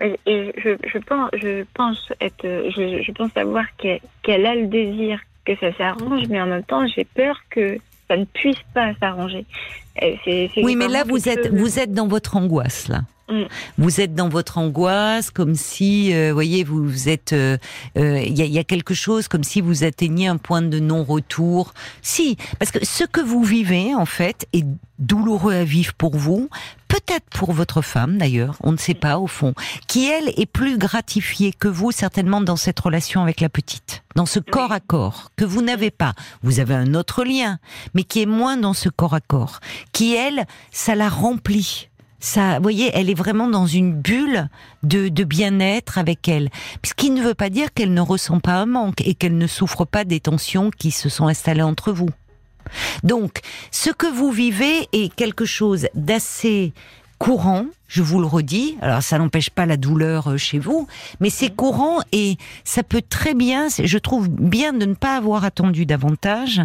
[0.00, 5.20] Et, je, je, pense, je pense être, je, je pense savoir qu'elle a le désir
[5.44, 9.44] que ça s'arrange, mais en même temps, j'ai peur que ça ne puisse pas s'arranger.
[10.02, 13.02] Euh, oui, mais là, vous êtes, vous êtes dans votre angoisse, là.
[13.28, 13.44] Mm.
[13.78, 17.56] Vous êtes dans votre angoisse, comme si, euh, voyez, vous, êtes, euh,
[17.96, 21.72] euh, il y, a, quelque chose comme si vous atteigniez un point de non-retour.
[22.02, 24.66] Si, parce que ce que vous vivez en fait est
[24.98, 26.48] douloureux à vivre pour vous,
[26.88, 29.54] peut-être pour votre femme d'ailleurs, on ne sait pas au fond,
[29.88, 34.26] qui elle est plus gratifiée que vous certainement dans cette relation avec la petite, dans
[34.26, 36.14] ce corps à corps que vous n'avez pas.
[36.42, 37.58] Vous avez un autre lien,
[37.94, 39.60] mais qui est moins dans ce corps à corps,
[39.92, 41.88] qui elle, ça la remplit
[42.20, 44.48] ça, vous voyez, elle est vraiment dans une bulle
[44.82, 46.48] de, de bien-être avec elle.
[46.84, 49.46] Ce qui ne veut pas dire qu'elle ne ressent pas un manque et qu'elle ne
[49.46, 52.10] souffre pas des tensions qui se sont installées entre vous.
[53.02, 53.40] Donc,
[53.70, 56.72] ce que vous vivez est quelque chose d'assez
[57.18, 58.76] courant, je vous le redis.
[58.80, 60.86] Alors ça n'empêche pas la douleur euh, chez vous,
[61.20, 65.44] mais c'est courant et ça peut très bien, je trouve bien de ne pas avoir
[65.44, 66.60] attendu davantage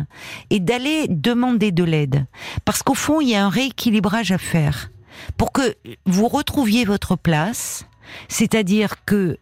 [0.50, 2.26] et d'aller demander de l'aide.
[2.66, 4.90] Parce qu'au fond, il y a un rééquilibrage à faire
[5.38, 7.86] pour que vous retrouviez votre place,
[8.28, 9.38] c'est-à-dire que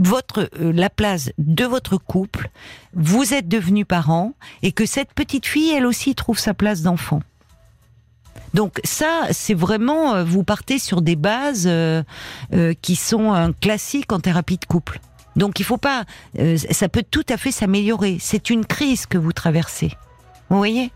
[0.00, 2.50] votre euh, la place de votre couple,
[2.94, 4.32] vous êtes devenu parent
[4.62, 7.20] et que cette petite fille, elle aussi, trouve sa place d'enfant.
[8.54, 12.02] Donc ça, c'est vraiment, euh, vous partez sur des bases euh,
[12.82, 15.00] qui sont un classique en thérapie de couple.
[15.36, 16.04] Donc il faut pas,
[16.56, 18.18] ça peut tout à fait s'améliorer.
[18.20, 19.92] C'est une crise que vous traversez.
[20.48, 20.90] Vous voyez?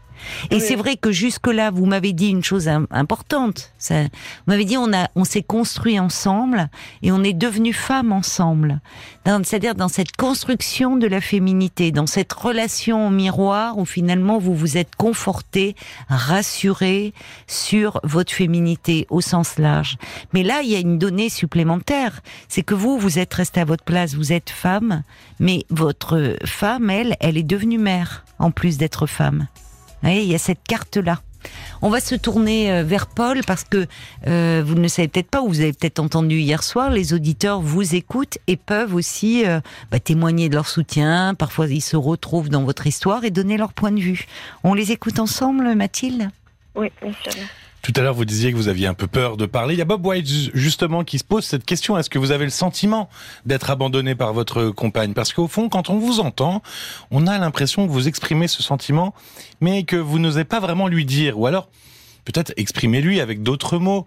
[0.51, 3.73] Et c'est vrai que jusque-là, vous m'avez dit une chose importante.
[3.79, 4.09] Ça, vous
[4.47, 6.69] m'avez dit on a, on s'est construit ensemble
[7.03, 8.81] et on est devenu femme ensemble.
[9.25, 14.55] C'est-à-dire dans cette construction de la féminité, dans cette relation au miroir où finalement vous
[14.55, 15.77] vous êtes conforté,
[16.09, 17.15] rassuré
[17.47, 19.97] sur votre féminité au sens large.
[20.33, 23.65] Mais là, il y a une donnée supplémentaire, c'est que vous, vous êtes resté à
[23.65, 25.03] votre place, vous êtes femme,
[25.41, 29.47] mais votre femme, elle, elle est devenue mère en plus d'être femme
[30.03, 31.21] il y a cette carte-là.
[31.83, 33.87] On va se tourner euh, vers Paul parce que
[34.27, 37.13] euh, vous ne le savez peut-être pas ou vous avez peut-être entendu hier soir, les
[37.13, 41.35] auditeurs vous écoutent et peuvent aussi euh, bah, témoigner de leur soutien.
[41.35, 44.27] Parfois, ils se retrouvent dans votre histoire et donner leur point de vue.
[44.63, 46.31] On les écoute ensemble, Mathilde?
[46.75, 47.43] Oui, bien sûr.
[47.85, 49.75] Tout à l'heure, vous disiez que vous aviez un peu peur de parler.
[49.75, 51.99] Il y a Bob White, justement, qui se pose cette question.
[51.99, 53.11] Est-ce que vous avez le sentiment
[53.45, 55.13] d'être abandonné par votre compagne?
[55.13, 56.63] Parce qu'au fond, quand on vous entend,
[57.11, 59.13] on a l'impression que vous exprimez ce sentiment,
[59.61, 61.39] mais que vous n'osez pas vraiment lui dire.
[61.39, 61.69] Ou alors,
[62.25, 64.05] peut-être exprimez-lui avec d'autres mots.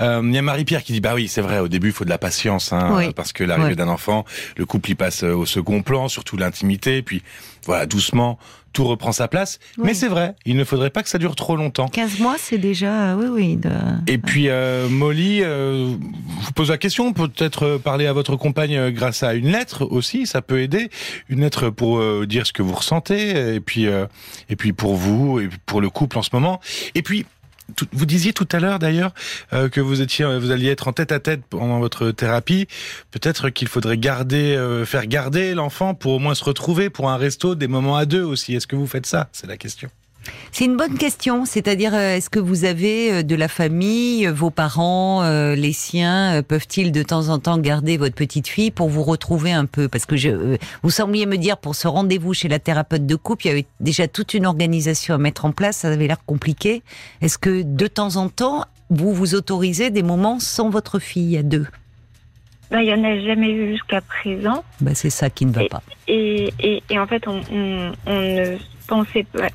[0.00, 2.04] Euh, il y a Marie-Pierre qui dit bah oui c'est vrai au début il faut
[2.04, 4.24] de la patience hein, parce que l'arrivée d'un enfant
[4.56, 7.22] le couple y passe euh, au second plan surtout l'intimité puis
[7.64, 8.38] voilà doucement
[8.72, 9.58] tout reprend sa place.
[9.78, 11.88] Mais c'est vrai, il ne faudrait pas que ça dure trop longtemps.
[11.88, 13.58] 15 mois, c'est déjà, oui, oui.
[14.06, 15.96] Et puis, euh, Molly, euh,
[16.42, 20.42] vous pose la question, peut-être parler à votre compagne grâce à une lettre aussi, ça
[20.42, 20.90] peut aider.
[21.30, 25.48] Une lettre pour dire ce que vous ressentez, et puis, et puis pour vous, et
[25.64, 26.60] pour le couple en ce moment.
[26.94, 27.24] Et puis,
[27.92, 29.12] vous disiez tout à l'heure d'ailleurs
[29.52, 32.66] euh, que vous étiez, vous alliez être en tête à tête pendant votre thérapie.
[33.10, 37.16] Peut-être qu'il faudrait garder, euh, faire garder l'enfant pour au moins se retrouver pour un
[37.16, 38.54] resto, des moments à deux aussi.
[38.54, 39.28] Est-ce que vous faites ça?
[39.32, 39.88] C'est la question.
[40.52, 41.44] C'est une bonne question.
[41.44, 45.22] C'est-à-dire, euh, est-ce que vous avez euh, de la famille, euh, vos parents,
[45.54, 49.66] les siens, peuvent-ils de temps en temps garder votre petite fille pour vous retrouver un
[49.66, 49.88] peu?
[49.88, 53.46] Parce que je, vous sembliez me dire pour ce rendez-vous chez la thérapeute de couple,
[53.46, 55.78] il y avait déjà toute une organisation à mettre en place.
[55.78, 56.82] Ça avait l'air compliqué.
[57.20, 61.42] Est-ce que de temps en temps, vous vous autorisez des moments sans votre fille à
[61.42, 61.66] deux?
[62.70, 64.64] Ben, il n'y en a jamais eu jusqu'à présent.
[64.80, 65.82] Ben, c'est ça qui ne va pas.
[66.08, 68.56] Et, et, et, en fait, on, on, on ne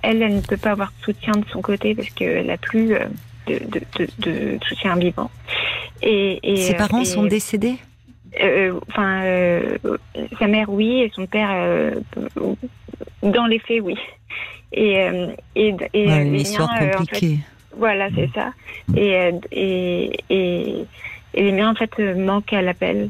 [0.04, 2.96] elle, elle ne peut pas avoir de soutien de son côté parce qu'elle n'a plus
[2.96, 3.06] euh,
[3.48, 5.30] de, de, de, soutien vivant.
[6.02, 7.76] Et, et Ses parents sont décédés
[8.42, 9.78] euh, Enfin, euh,
[10.40, 11.94] sa mère, oui, et son père,
[13.22, 13.96] dans les faits, oui.
[14.74, 15.06] Et,
[15.56, 17.40] et, et une histoire compliquée.
[17.76, 18.54] voilà, c'est ça.
[18.96, 19.32] Et,
[20.30, 20.86] et,
[21.34, 23.10] les miens, en fait, manquent à l'appel.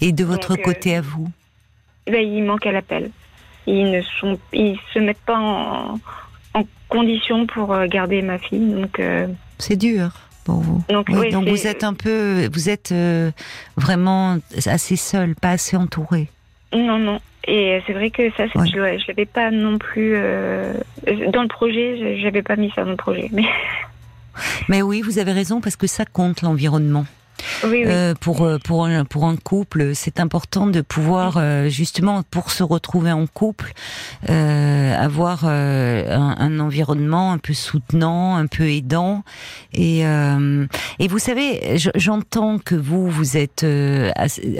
[0.00, 1.28] Et de votre côté à vous?
[2.06, 3.10] ben, Ils manquent à l'appel
[3.66, 5.98] ils ne sont, ils se mettent pas en,
[6.88, 8.72] condition pour euh, garder ma fille.
[8.72, 9.26] Donc euh,
[9.58, 10.10] c'est dur
[10.44, 10.82] pour vous.
[10.88, 13.32] Donc, donc vous êtes un peu, vous êtes euh,
[13.76, 14.36] vraiment
[14.66, 16.28] assez seul, pas assez entouré.
[16.72, 17.20] Non, non.
[17.46, 22.20] Et c'est vrai que ça, je, je l'avais pas non plus dans le projet.
[22.20, 23.44] J'avais pas mis ça dans le projet, mais.
[24.68, 27.06] Mais oui, vous avez raison parce que ça compte l'environnement.
[27.64, 32.50] Euh, pour euh, pour un, pour un couple, c'est important de pouvoir euh, justement pour
[32.50, 33.72] se retrouver en couple
[34.26, 39.22] avoir un, un, environnement un peu soutenant, un peu aidant.
[39.72, 43.66] Et et vous savez, j'entends que vous vous êtes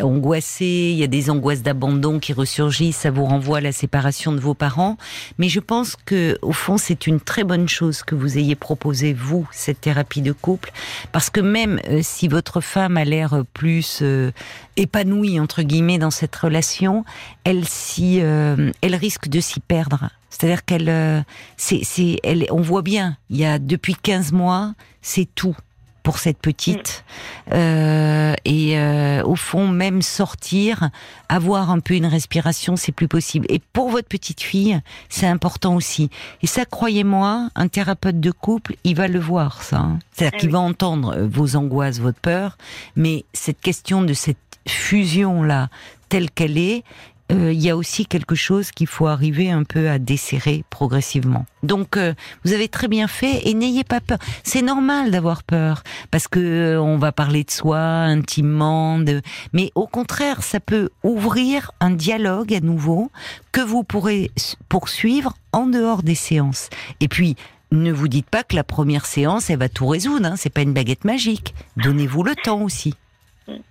[0.02, 4.32] angoissé, il y a des angoisses d'abandon qui ressurgissent, ça vous renvoie à la séparation
[4.32, 4.96] de vos parents,
[5.38, 9.12] mais je pense que au fond c'est une très bonne chose que vous ayez proposé
[9.12, 10.72] vous cette thérapie de couple.
[11.12, 14.32] Parce que même si votre femme a l'air plus euh,
[14.76, 17.04] épanouie entre guillemets dans cette relation,
[17.44, 17.64] elle
[18.00, 20.10] euh, elle risque de s'y perdre.
[20.30, 21.20] C'est-à-dire qu'elle, euh,
[21.56, 25.56] c'est, c'est, elle, on voit bien, il y a depuis 15 mois, c'est tout
[26.04, 27.04] pour cette petite.
[27.52, 30.90] Euh, et euh, au fond, même sortir,
[31.28, 33.46] avoir un peu une respiration, c'est plus possible.
[33.48, 34.78] Et pour votre petite fille,
[35.08, 36.10] c'est important aussi.
[36.42, 39.78] Et ça, croyez-moi, un thérapeute de couple, il va le voir, ça.
[39.78, 39.98] Hein.
[40.12, 42.58] C'est-à-dire ah qu'il va entendre euh, vos angoisses, votre peur,
[42.94, 44.36] mais cette question de cette
[44.68, 45.68] fusion-là,
[46.10, 46.84] telle qu'elle est,
[47.32, 51.46] euh, il y a aussi quelque chose qu'il faut arriver un peu à desserrer progressivement.
[51.62, 52.12] Donc euh,
[52.44, 54.18] vous avez très bien fait et n'ayez pas peur.
[54.42, 59.22] C'est normal d'avoir peur parce que euh, on va parler de soi intimement, de...
[59.54, 63.10] mais au contraire, ça peut ouvrir un dialogue à nouveau
[63.52, 64.30] que vous pourrez
[64.68, 66.68] poursuivre en dehors des séances.
[67.00, 67.36] Et puis
[67.72, 70.26] ne vous dites pas que la première séance, elle va tout résoudre.
[70.26, 70.34] Hein.
[70.36, 71.54] C'est pas une baguette magique.
[71.76, 72.94] Donnez-vous le temps aussi.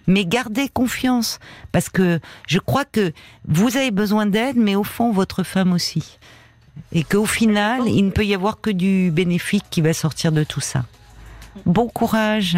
[0.08, 1.40] Mais gardez confiance,
[1.72, 3.12] parce que je crois que
[3.48, 6.20] vous avez besoin d'aide, mais au fond, votre femme aussi.
[6.92, 10.44] Et qu'au final, il ne peut y avoir que du bénéfique qui va sortir de
[10.44, 10.86] tout ça.
[11.66, 12.58] Bon courage.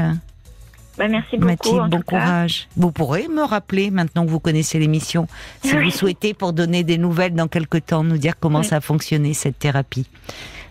[0.98, 1.48] Bah, merci beaucoup.
[1.48, 2.68] Mathilde, bon courage.
[2.78, 5.28] Vous pourrez me rappeler, maintenant que vous connaissez l'émission,
[5.64, 8.82] si vous souhaitez, pour donner des nouvelles dans quelques temps, nous dire comment ça a
[8.82, 10.08] fonctionné, cette thérapie.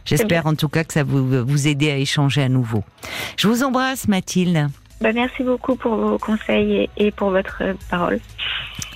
[0.05, 2.85] J'espère en tout cas que ça vous, vous aider à échanger à nouveau.
[3.37, 4.69] Je vous embrasse, Mathilde.
[5.05, 8.21] Bah, merci beaucoup pour vos conseils et, pour votre parole.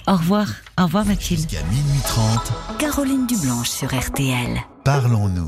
[0.06, 0.46] Au revoir.
[0.80, 1.42] Au revoir, Mathilde.
[1.42, 2.78] Jusqu'à minuit 30.
[2.78, 4.56] Caroline Dublanche sur RTL.
[4.84, 5.34] Parlons-nous.